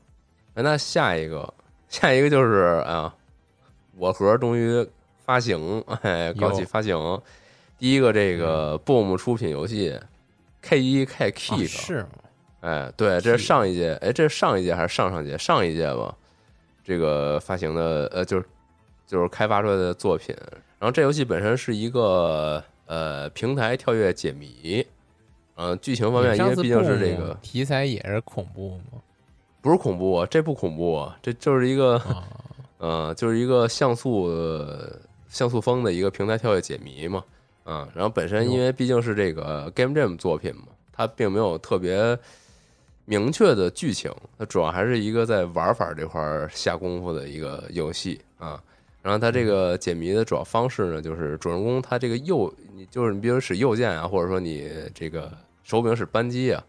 [0.54, 1.52] 哎那下一个，
[1.88, 3.14] 下一个就是啊，
[3.96, 4.86] 我盒终于
[5.24, 7.20] 发行，哎，搞起发行，
[7.78, 9.98] 第一个这个 BOOM 出品游戏
[10.62, 12.08] K 一 K 啊 Kick，、是吗
[12.60, 15.36] 哎，对，这是上一届，哎，这是上一届还是上上届？
[15.36, 16.16] 上一届吧，
[16.82, 18.46] 这个发行的，呃，就是
[19.06, 20.34] 就是开发出来的作品。
[20.78, 24.86] 然后这游戏本身是一个呃平台跳跃解谜，
[25.56, 29.00] 嗯、剧情方面，因为毕竟是这个题材也是恐怖吗，
[29.60, 32.24] 不是恐怖啊，这不恐怖啊，这就是一个啊，
[32.78, 37.24] 呃，就是一个像素呃像素风的一个平台跳跃解谜嘛，
[37.64, 42.18] 嗯、然后本身因为毕竟是这个 Game Jam 作品嘛，它并没有特别
[43.06, 48.62] 明确的剧情，它主要还是一个在玩法这块儿下功夫的一个游戏啊。
[49.04, 55.30] 然后它这个解谜的主要方式呢，就是主人公他这个右，你就是你比如使右键啊，或者说你这个
[55.62, 56.64] 手柄使扳机啊，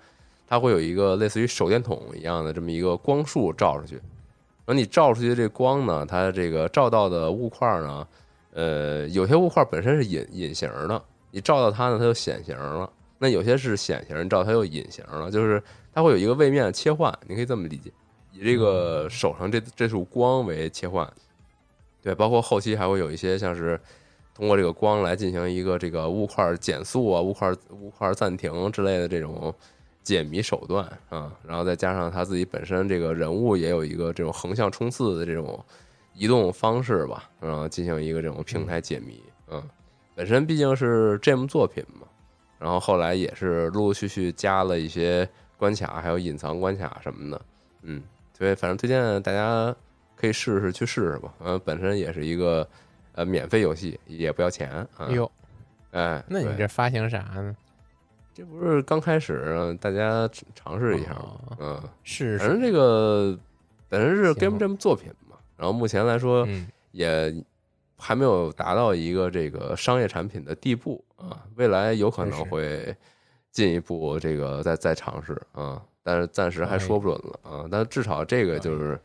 [0.46, 3.96] 它会有一个类似于手电筒一样的这么一个光束照出去。
[3.96, 8.06] 然后你照出去的这光呢，它这个照到的物块呢，
[8.52, 11.02] 呃，有些物块本身是隐隐形的，
[11.32, 12.92] 你照到它呢，它就显形了。
[13.18, 17.90] 那有些是显形，你照它又隐形了，就是它会有一个位面切换，你可以这么理解，
[18.34, 21.10] 以这个手上这这束光为切换。
[22.06, 23.80] 对，包括后期还会有一些像是
[24.36, 29.52] 通过这个光来进行一个这个物块减速啊、物块物块暂停之类的这种
[30.04, 35.60] 解谜手段啊，然后再加上他自己本身这个人物也有一个这种横向冲刺的这种
[36.14, 39.20] 移动方式吧，然后进行一个这种平台解谜。
[39.48, 39.64] 嗯，
[40.14, 42.06] 本身毕竟是 GM 作品嘛，
[42.60, 45.28] 然后后来也是陆陆续续加了一些
[45.58, 47.42] 关卡，还有隐藏关卡什么的。
[47.82, 48.04] 嗯，
[48.38, 49.76] 所以反正推荐大家
[50.16, 51.34] 可以试试去试试吧。
[51.40, 52.68] 嗯，本身也是一个
[53.14, 55.08] 呃免费游戏，也不要钱啊。
[55.10, 55.30] 哟，
[55.92, 57.56] 哎，那你这发行啥呢？
[58.34, 61.40] 这不是刚开始大家尝试一下吗？
[61.58, 63.38] 哦嗯，是是，反正这个
[63.88, 67.34] 本身是 Game Jam 作品嘛，然后目前来说嗯，也
[67.98, 72.94] 还没有达到一个这个商业产品的地步啊，未来有可能会
[73.52, 79.00] 进一步这个再再尝试啊，但是暂时还说不准了啊，但至少这个就是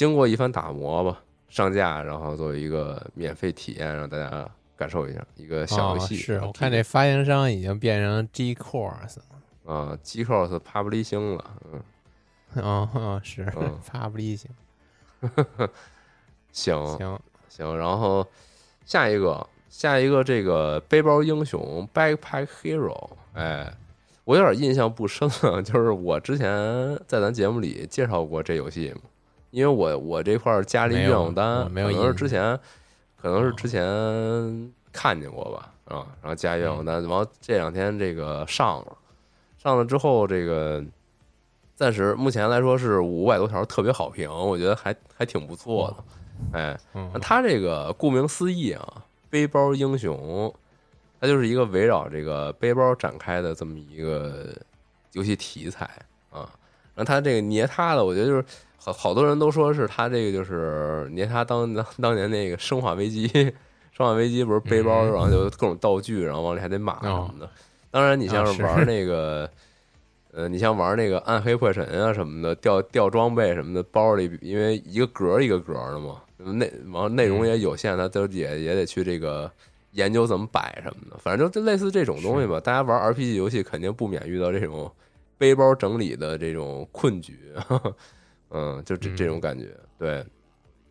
[0.00, 1.20] 经过一番打磨吧，
[1.50, 6.14] 上架然后作为一个免费体验，让大家感受一下一个小游戏。
[6.14, 9.24] 哦是我看这发行商已经变成 G Course 了。
[9.66, 11.44] 啊 g c o s Publishing 了，
[12.54, 13.78] 嗯，哦，哦是嗯。
[13.84, 14.50] 发不利行，
[16.50, 17.20] 行行，
[17.50, 18.26] 行，然后
[18.86, 23.70] 下一个，下一个这个背包英雄 Backpack Hero，哎，
[24.24, 26.48] 我有点印象不深了， 就是我之前
[27.06, 29.02] 在咱节目里介绍过这游戏嘛，
[29.50, 32.58] 因为我我这块儿加了一愿望单，没有可能是之前，
[33.20, 38.96] 可能是之前看见过吧，啊，然后加愿望单，然后这两天这个上了，
[39.58, 40.84] 上了之后这个。
[41.76, 50.54] 暂时目前来说是五百多条特别好评，我觉得还还挺不错的，哎，嗯那，它这个顾名思义啊，背包英雄，
[51.18, 54.54] 它就是一个围绕这个背包展开的这么一个
[55.12, 55.88] 游戏题材
[56.30, 56.46] 啊。
[57.00, 58.44] 然后它这个捏他的，我觉得就是
[58.76, 63.26] 好好多人都说是他这个就是捏他当 当当年那个《生化危机》，
[63.92, 67.48] 《生化危机》不是背包，嗯然后就各种道具，然后往里还得码什么的。
[67.90, 69.48] 当然，你像啊是是玩那个。
[70.32, 76.22] 呃，你像玩那个暗黑破神啊什么的，掉掉装备什么的，包里因为一个格儿一个格儿的嘛，
[76.52, 79.50] 内完内容也有限，他都也也得去这个
[79.90, 82.60] 研究怎么摆什么的，反正就类似这种东西吧。
[82.60, 84.88] 大家玩 RPG 游戏肯定不免遇到这种
[85.40, 87.54] 背包整理的这种困局，
[88.50, 89.74] 嗯，就这嗯这种感觉。
[89.98, 90.22] 对，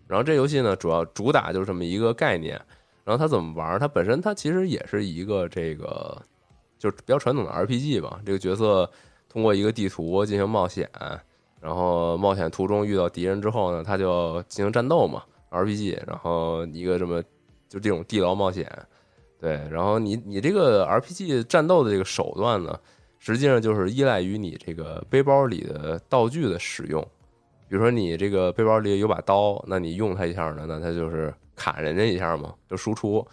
[0.08, 2.60] 然后这游戏呢，主要主打就是这么一个概念。
[3.06, 3.80] 然后它怎么玩？
[3.80, 6.20] 它本身它其实也是一个这个
[6.80, 8.90] 就是比较传统的 RPG 吧，这个角色。
[9.32, 10.90] 通过一个地图进行冒险，
[11.62, 15.22] 然后冒险途中遇到敌人之后呢，他就进行战斗嘛
[15.52, 17.22] ，RPG，然后一个这么
[17.68, 18.68] 就这种地牢冒险，
[19.40, 22.76] 对，然后你你这个 RPG 战斗的这个手段呢，
[23.20, 27.00] 实际上就是依赖于你这个背包里的道具的使用，
[27.68, 33.24] 比如说你这个背包里有把刀，那你用它一下呢，那它就是砍人家一下嘛，就输出，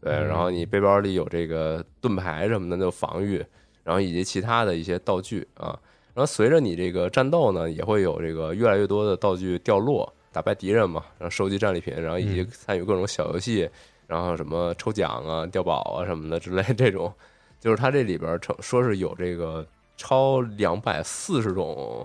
[0.00, 3.44] 对，然后你背包里有这个盾牌什么的，就防御。
[3.82, 5.76] 然后以及其他的一些道具啊，
[6.12, 13.68] 然后随着你这个战斗呢，也会有这个越来越多的道具掉落，打败敌人嘛，然后收集战利品，然后以及参与各种小游戏，
[14.06, 17.12] 然后什么抽奖啊、掉宝啊什么的之类这种，
[17.60, 19.64] 就是它这里边称说是有这个
[19.96, 22.04] 超两百四十种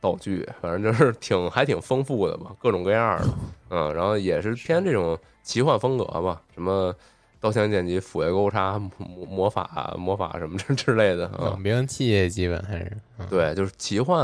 [0.00, 3.28] 道具，反正就是挺还挺丰富的吧，各种各样的，
[3.70, 6.94] 嗯，然后也是偏这种奇幻风格吧，什么。
[7.38, 14.18] 刀枪剑戟斧钺钩叉魔魔法魔法什么之之类的啊冷，兵器基本还是嗯对，就是奇幻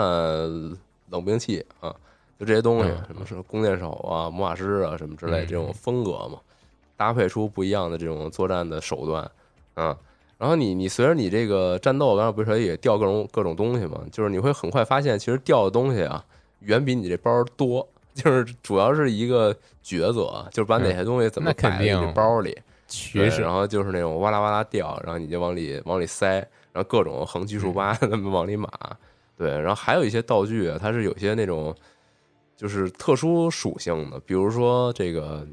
[1.10, 1.94] 冷兵器啊，
[2.40, 6.40] 就这些东西，嗯什么是弓箭手啊、魔法师啊什么之类嗯这种风格嘛，
[6.96, 9.30] 搭配出不一样的这种作战的手段
[9.74, 9.96] 啊。
[10.42, 16.24] 然后你你随着你这个战斗，刚才不是也掉各种各种东西嘛，就是你会很快发现，其实掉的东西啊，
[16.62, 17.88] 远比你这包多。
[18.12, 22.58] 就是主要是一个抉择，就是把哪些东西怎么肯摆在你包里，
[23.40, 26.34] 然后就是那种哇啦哇啦掉，然后你就往里往里塞，
[26.72, 28.68] 然后各种横七竖八的那么往里码。
[29.38, 31.72] 对，然后还有一些道具啊，它是有些那种
[32.56, 35.46] 就是特殊属性的，比如说这个，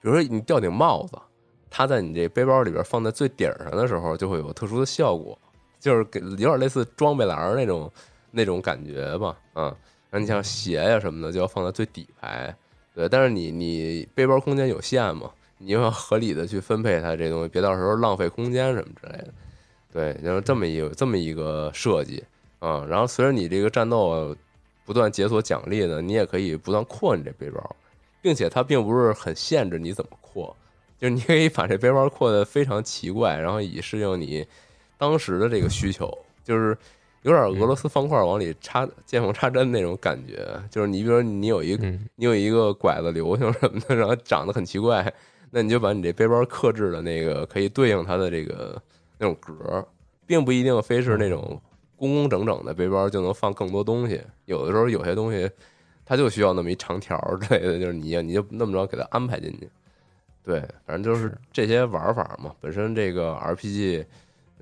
[0.00, 1.16] 比如说你掉顶帽子，
[1.76, 5.36] 它在你这背包里边放在最顶上的时候，就会有特殊的效果，
[5.80, 7.90] 就是给有点类似装备栏那种
[8.30, 9.64] 那种感觉吧，嗯。
[10.08, 12.54] 然后你像鞋呀什么的，就要放在最底排，
[12.94, 13.08] 对。
[13.08, 19.34] 但是你你背包空间有限嘛，你又要合理的去分配它这东西，别到时候浪费空间什么之类的。
[19.92, 22.22] 对，就是这么一个这么一个设计
[22.60, 24.34] 啊、然后随着你这个战斗
[24.84, 27.76] 不断解锁奖励呢，你也可以不断扩你这背包，
[28.22, 30.56] 并且它并不是很限制你怎么扩，
[30.98, 34.46] 就是你可以把这背包扩得非常奇怪，然后以适应你
[34.98, 36.76] 当时的这个需求，就是。
[37.24, 45.10] 有点俄罗斯方块往里插见缝插针那种感觉，就是你比如说你有一个嗯你有一个拐子流星什么的，然后长得很奇怪，
[45.50, 48.78] 那你就把你这背包克制的那个可以对应它的这个
[49.16, 49.86] 那种格儿，
[50.26, 51.58] 并不一定非是那种
[51.96, 54.20] 工工整整的背包就能放更多东西。
[54.44, 55.50] 有的时候有些东西
[56.04, 59.66] 它就需要那么一长条儿之类的，就是你你就那么着给它安排进去。
[60.44, 62.54] 对，反正就是这些玩法嘛。
[62.60, 64.04] 本身这个 RPG，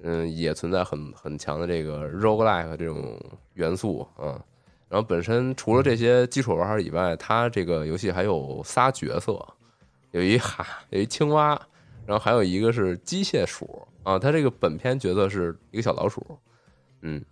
[0.03, 3.21] 嗯，也存在很很强的这个 roguelike 这种
[3.55, 4.41] 元素啊。
[4.89, 9.45] 然后本身除了这些基础玩法以外，它这个游戏还有仨角色，
[10.13, 11.61] 有一哈，有一青蛙，
[12.07, 14.19] 然后还有一个是机械鼠啊。
[14.19, 16.25] 它这个本片角色是一个小老鼠，
[17.01, 17.25] 嗯。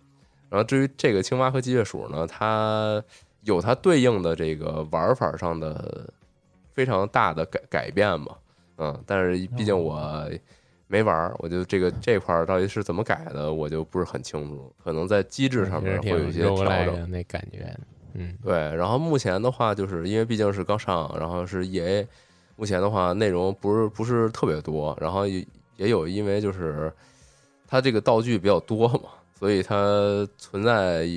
[0.49, 3.01] 然后至于这个青蛙和机械鼠呢，它
[3.43, 6.13] 有它对应的这个玩法上的
[6.73, 8.35] 非常大的改改变嘛，
[8.77, 9.03] 嗯。
[9.05, 10.29] 但是毕竟我
[10.87, 14.73] 没玩儿，我就这个这块儿到底是怎么改的，我就不是很清楚。
[14.83, 17.73] 可能在机制上面会有一些调整，那感觉，
[18.13, 18.53] 嗯，对。
[18.75, 22.05] 然后目前的话，就是因为毕竟是刚上，然后是 EA，
[22.57, 25.45] 目前的话内容不是不是特别多，然后也
[25.77, 26.91] 也有因为就是
[27.65, 31.07] 它这个道具比较多嘛，所以它存在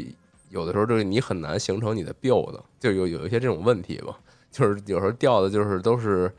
[0.50, 4.16] 有的时候就是你很难形成你的 build，就有有一些这种问题吧，
[4.54, 6.32] 就是有时候掉的就是都是。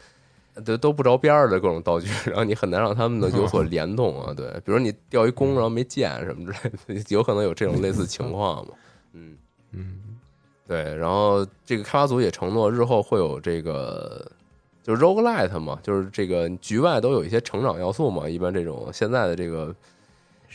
[0.63, 4.34] 都都不着边儿的各种道具， 然后你很难让他们的有所联动啊。
[4.34, 8.72] 对，比如你掉一弓，然后没箭什么之类的， 有可能有这种类似情况嘛。
[9.11, 9.36] 嗯
[9.74, 9.99] 嗯，
[10.66, 10.95] 对。
[10.95, 14.26] 然后这个开发组也承诺，日后会有这个
[14.82, 18.30] 就是 roguelite 嘛，就是这个局外都有一些成长要素嘛。
[18.30, 19.76] 一般这种现在的这个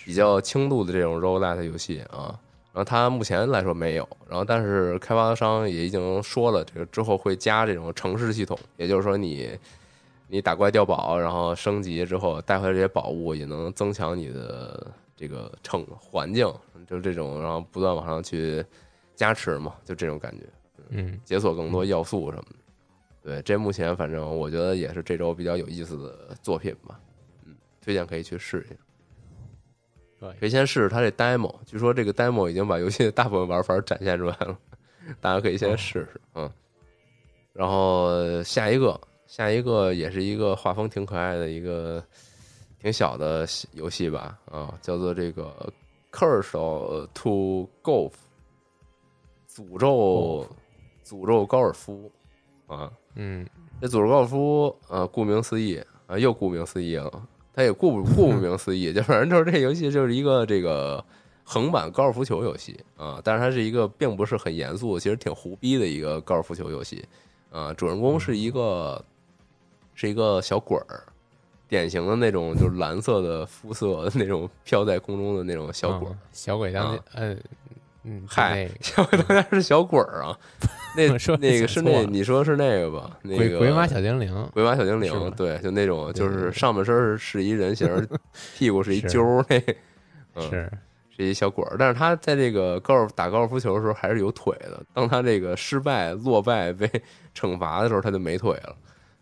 [0.06, 2.49] 比较轻度的这种 roguelite 游戏啊，然
[2.80, 4.08] 后它目前来说没有。
[4.28, 9.58] 然后但是开发商也已经说了，这个之后会加这种城市系统，也就是说你。
[10.32, 16.46] 你打怪掉宝，然后升级之后带回来这些宝物，也能增强你的这个城环境，
[16.86, 18.64] 就这种，然后不断往上去
[19.16, 20.44] 加持嘛，就这种感觉。
[20.90, 22.56] 嗯，解锁更多要素什么的。
[23.24, 27.00] 对，这目前反正我觉得也是这周比较有意思的作品吧。
[27.44, 28.76] 嗯，推荐可以去试一下。
[30.20, 34.56] 对，可以先试试它这 demo，据说这个 demo 已经把游戏的大部分玩法展现出来了，
[35.20, 36.20] 大家可以先试试。
[36.34, 36.48] 嗯，
[37.52, 39.00] 然后下一个。
[39.26, 42.02] 下一个也是一个画风挺可爱的一个
[42.80, 45.72] 挺小的游戏吧，啊，叫做这个
[46.18, 48.10] 《Curse to Golf》，
[49.48, 50.44] 诅咒
[51.04, 52.10] 诅咒高尔夫
[52.66, 53.46] 啊，嗯，
[53.80, 61.04] 这诅咒高尔夫，呃，顾名思义啊，又顾名思义了，它也顾不顾不 名思义，就反正就是这游戏就是一个这个
[61.44, 67.04] 横版高尔夫球游戏啊，但是它是一个并不是很严肃，其实挺胡逼的一个高尔夫球游戏
[67.50, 69.02] 啊，主人公是一个。
[69.92, 71.02] 是一个小鬼儿，
[71.68, 76.16] 典型的那种就是蓝色的肤色，那种飘在空中的那种小鬼儿。
[76.32, 77.38] 小鬼当家，嗯
[78.10, 80.36] 嗯，嗨， 小鬼当家是小鬼儿啊。
[80.96, 83.16] 那说那个是那你说是那个吧？
[83.22, 87.88] 那个鬼马小精灵，鬼马小精灵，对，就那种就是上半身是一人形，
[88.58, 90.68] 屁股是一揪儿，那是
[91.16, 91.76] 是一小鬼儿。
[91.78, 94.82] 但是他在这个高尔夫打高尔夫球的时候还是有腿的。
[94.92, 96.90] 当他这个失败落败被
[97.32, 98.76] 惩罚的时候，他就没腿了。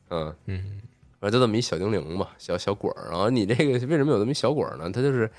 [0.09, 0.81] 嗯嗯，
[1.21, 3.11] 反正就这么一小精灵吧，小小鬼儿。
[3.11, 4.91] 然后你这个为什么有这么一小鬼儿呢？
[4.91, 5.31] 他就是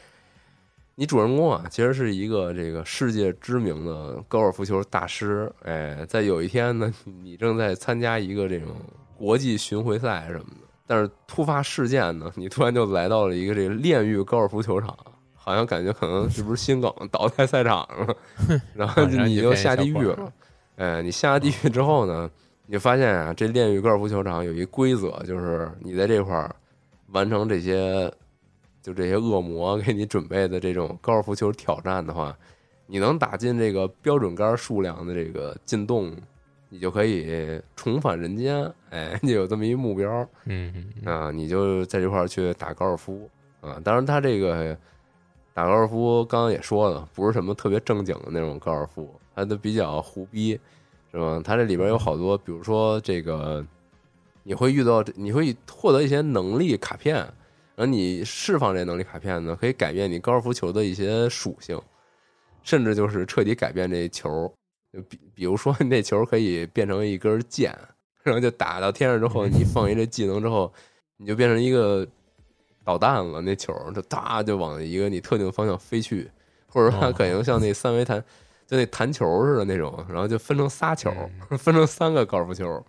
[1.00, 5.50] 你主人公啊，其实是一个这个世界知名的高尔夫球大师。
[5.64, 6.94] 哎，在有一天呢，
[7.24, 8.68] 你正在参加一个这种
[9.16, 14.94] 国际巡回赛什么的，但是突发事件呢，你突然就来到了一个这个炼狱高尔夫球场，
[15.34, 18.16] 好像感觉可能是不是心梗倒在赛场上了，
[18.76, 20.34] 然后你就下地狱了。
[20.76, 22.30] 哎，你下地狱之后呢？
[22.66, 26.54] 你发现啊，这炼狱高尔夫球场有一规则，就是你在这块儿
[27.14, 28.12] 完成这些，
[28.82, 32.38] 就这些恶魔给你准备的这种高尔夫球挑战的话，
[32.88, 36.16] 你能打进这个标准杆数量的这个进洞，
[36.70, 38.72] 你就可以重返人间。
[38.90, 43.30] 哎， 就有这么一目标，嗯啊，你就在这块儿去打高尔夫
[43.62, 43.80] 啊。
[43.84, 44.78] 当然，他这个
[45.54, 50.60] 打高尔夫刚刚也说了，不是什么特别正经的那种高尔夫，他都比较胡逼。
[51.12, 51.42] 是吧？
[51.44, 53.66] 它这里边有好多，比如说这个，
[54.44, 57.28] 你会遇到，你会获得一些能力卡片，
[57.80, 61.82] 然后你释放这能力卡片呢，可以改变你高尔夫球的一些属性，
[62.62, 64.54] 甚至就是彻底改变这球。
[64.92, 67.74] 就比比如说，那球可以变成一根箭，
[68.22, 70.70] 然后就打到天上之后，你放一这技能之后，
[71.16, 72.06] 你就变成一个
[72.84, 73.40] 导弹了。
[73.40, 76.30] 那球就哒就往一个你特定方向飞去，
[76.68, 78.22] 或者它可能像那三维弹。
[78.68, 81.10] 就那弹球似的那种，然后就分成仨球，
[81.58, 82.86] 分成三个高尔夫球，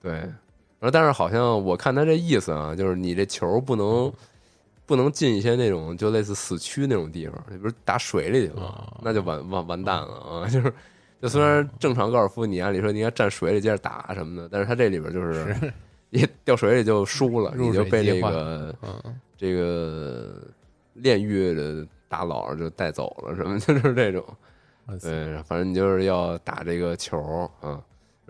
[0.00, 0.22] 对。
[0.80, 4.12] 然后但是好像我看他这意思啊，就是你这球不能
[4.86, 10.48] 不能进一些那种就类似死区那种地方，比如打水里去了，那就完完完蛋了啊！
[10.50, 10.72] 就是
[11.20, 15.54] 就虽然正常高尔夫你按理说你应该站水里接着打什么的，但是他这里边就是
[16.08, 18.74] 一掉水里就输了，你就被这个
[19.36, 20.42] 这个
[20.94, 24.24] 炼狱的大佬就带走了，什么 就是这种。
[25.00, 27.80] 对，反正你就是要打这个球啊，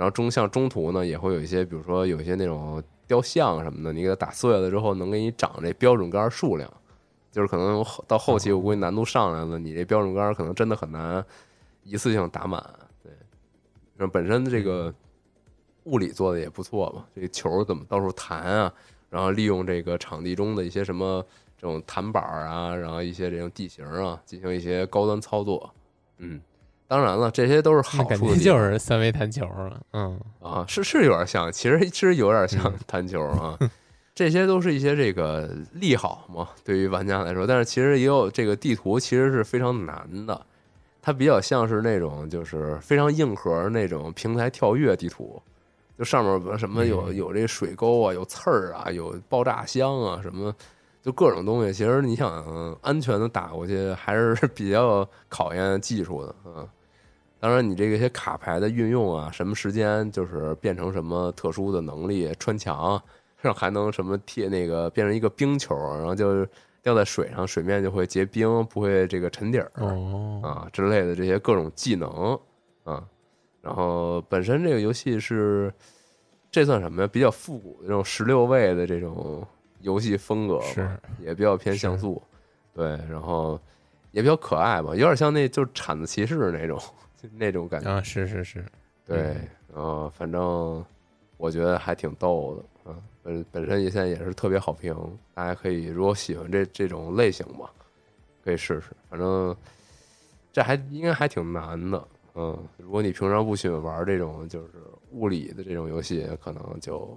[0.00, 6.72] 然后中像中途呢也会有一些，比如说有一些那种雕像什么的，你给它打碎了之后，能给你涨这标准杆数量
[7.30, 11.22] 就是可能到后期我估计难度上来了，你这标准杆可能真的很难
[11.84, 12.64] 一次性打满。
[13.02, 13.12] 对，
[13.94, 14.90] 然后本身这个
[15.84, 18.72] 物理做的也不错嘛，这个球怎么到处弹啊，
[19.10, 21.22] 然后利用这个场地中的一些什么
[21.58, 25.70] 这种弹板啊，然后一些这种地形啊，进行一些高端操作。
[26.16, 26.40] 嗯，
[26.90, 29.80] 当然了，这些都是好那感觉就是三维弹球了。
[29.92, 33.56] 嗯，啊，是是有点像，其实其实有点像嗯弹球啊。
[34.12, 40.44] 这些都是一些这个利好嘛，对于玩家来说，但是其实也有这个地图其实是非常难的，
[41.00, 45.40] 它比较像是那种就是非常硬核那种平台跳跃地图，
[45.96, 50.52] 就上面什么有嗯有这水沟啊，有刺儿啊，有爆炸箱啊，什么
[51.00, 51.72] 就各种东西。
[51.72, 56.68] 其实你想安全的打过去，还是比较考验技术的，嗯。
[57.40, 63.02] 当然，你这个些卡牌的运用啊，什么时间就是变成什么特殊的能力，穿墙，
[63.40, 66.46] 然后还能什么贴那个变成一个冰球，然后就
[66.82, 72.38] 掉在水上，水面就会结冰，不会这个沉底儿、哦，啊之类的这些各种技能
[72.84, 73.02] 啊。
[73.62, 75.72] 然后本身这个游戏是
[76.50, 77.08] 这算什么呀？
[77.10, 79.46] 比较复古的这种十六位的这种
[79.80, 82.22] 游戏风格吧，是也比较偏像素，
[82.74, 83.58] 对，然后
[84.12, 86.78] 也比较可爱吧，有点像那就是铲子骑士那种
[87.20, 87.90] 就那种感觉。
[87.90, 88.64] 啊，是是是，
[89.04, 89.36] 对，
[89.74, 90.84] 呃，反正
[91.36, 94.94] 我觉得还挺逗的，嗯，本本身也现在也是特别好评，
[95.34, 97.70] 大家可以如果喜欢这这种类型吧，
[98.42, 99.54] 可以试试，反正
[100.52, 104.72] 这还应该还挺难的，嗯，如果你平常不喜欢玩这种就是
[105.12, 107.16] 物理的这种游戏，可能就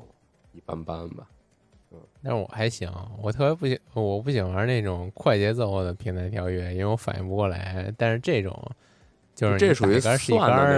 [0.52, 1.28] 一般般吧。
[2.24, 2.92] 但是我还行，
[3.22, 7.94] 我特别不喜，我不喜欢玩那种快节奏的平台跳跃，因为我反应不过来。
[7.98, 8.52] 但是这种
[9.36, 10.18] 就是这属于算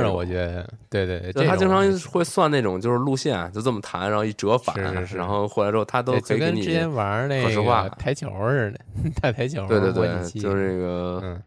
[0.01, 8.79] 的我觉得，对对对，就他经常会算那种就是路线，就这么弹，然后一折返，是是是然后回来之后他都可以跟之前玩那可视化个台球似的，
[9.21, 10.07] 打台球，对对对
[10.39, 11.21] 就是那个。
[11.23, 11.43] 嗯，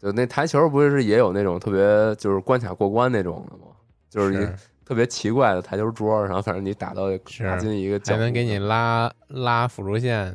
[0.00, 3.64] 就那台球不是也有那种特别就是关卡过关那种的吗？
[4.08, 4.48] 就是一
[4.82, 10.34] 特别奇怪的台球桌，然后反正你打到是打进一个还能给你拉拉辅助线，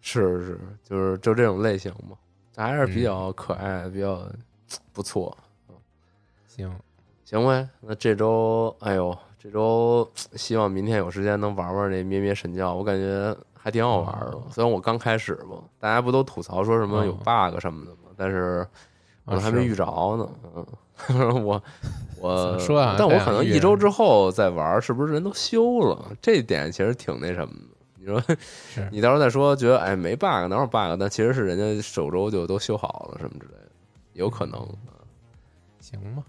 [0.00, 2.16] 是是，就是就这种类型嘛，
[2.56, 4.28] 还是比嗯较可爱，比较
[4.92, 5.36] 不错。
[6.46, 6.70] 行，
[7.24, 14.32] 行呗，那这周哎呦，这周希望明天有时间能玩玩那咩咩神教，我感觉还挺好玩的。
[14.32, 18.66] 哦虽然我刚开始嘛，大家不都吐槽说什么有哦 bug 什么的嘛，但是
[19.24, 19.84] 我还没遇着
[20.16, 20.28] 呢。
[20.56, 20.66] 嗯，
[21.44, 21.62] 我
[22.20, 26.12] 我说啊但我可能一周之后再玩，是不是人都休了？
[26.20, 27.76] 这点其实挺那什么的。
[28.00, 28.22] 你说
[28.90, 30.98] 你到时候再说，觉得哎没 bug 哪有 bug？
[30.98, 33.67] 但其实是人家首周就都修好了什么之类的，
[34.18, 34.60] 有可能。
[35.80, 36.22] 行吧。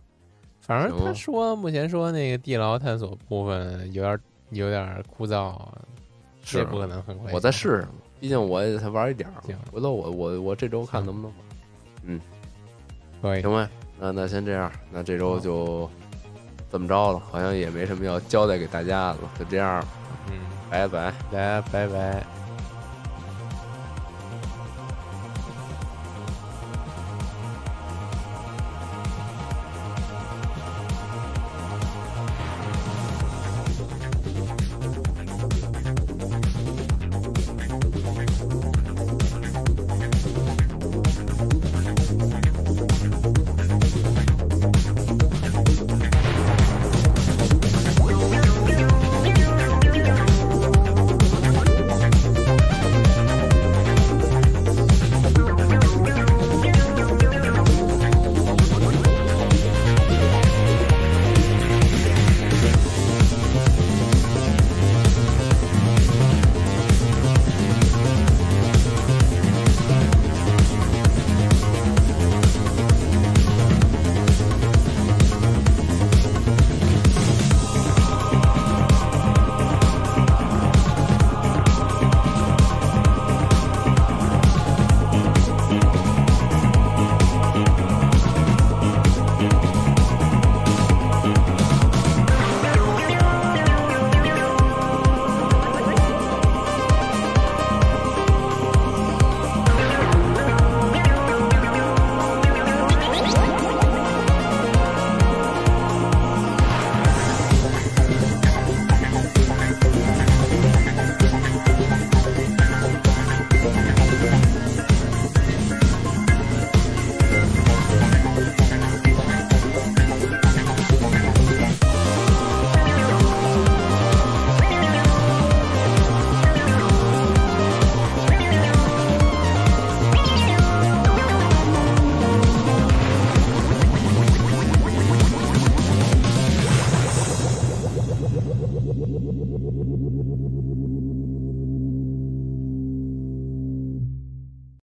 [0.62, 4.20] 反正他说目前说那个地牢探索部分有点
[4.52, 5.60] 有点枯燥，
[6.44, 7.34] 是不可能很快。
[7.34, 7.88] 我再试试，
[8.20, 9.58] 毕竟我也才玩一点儿嘛行。
[9.72, 12.22] 回头我我我这周看能不能玩。
[13.22, 13.70] 可以，行吧，
[14.00, 15.90] 那那先这样，那这周就
[16.72, 19.84] 这么着了，好像也没什么要交代给大家的了，就这样，
[20.28, 21.12] 嗯，拜拜。
[21.32, 22.24] 大家拜拜。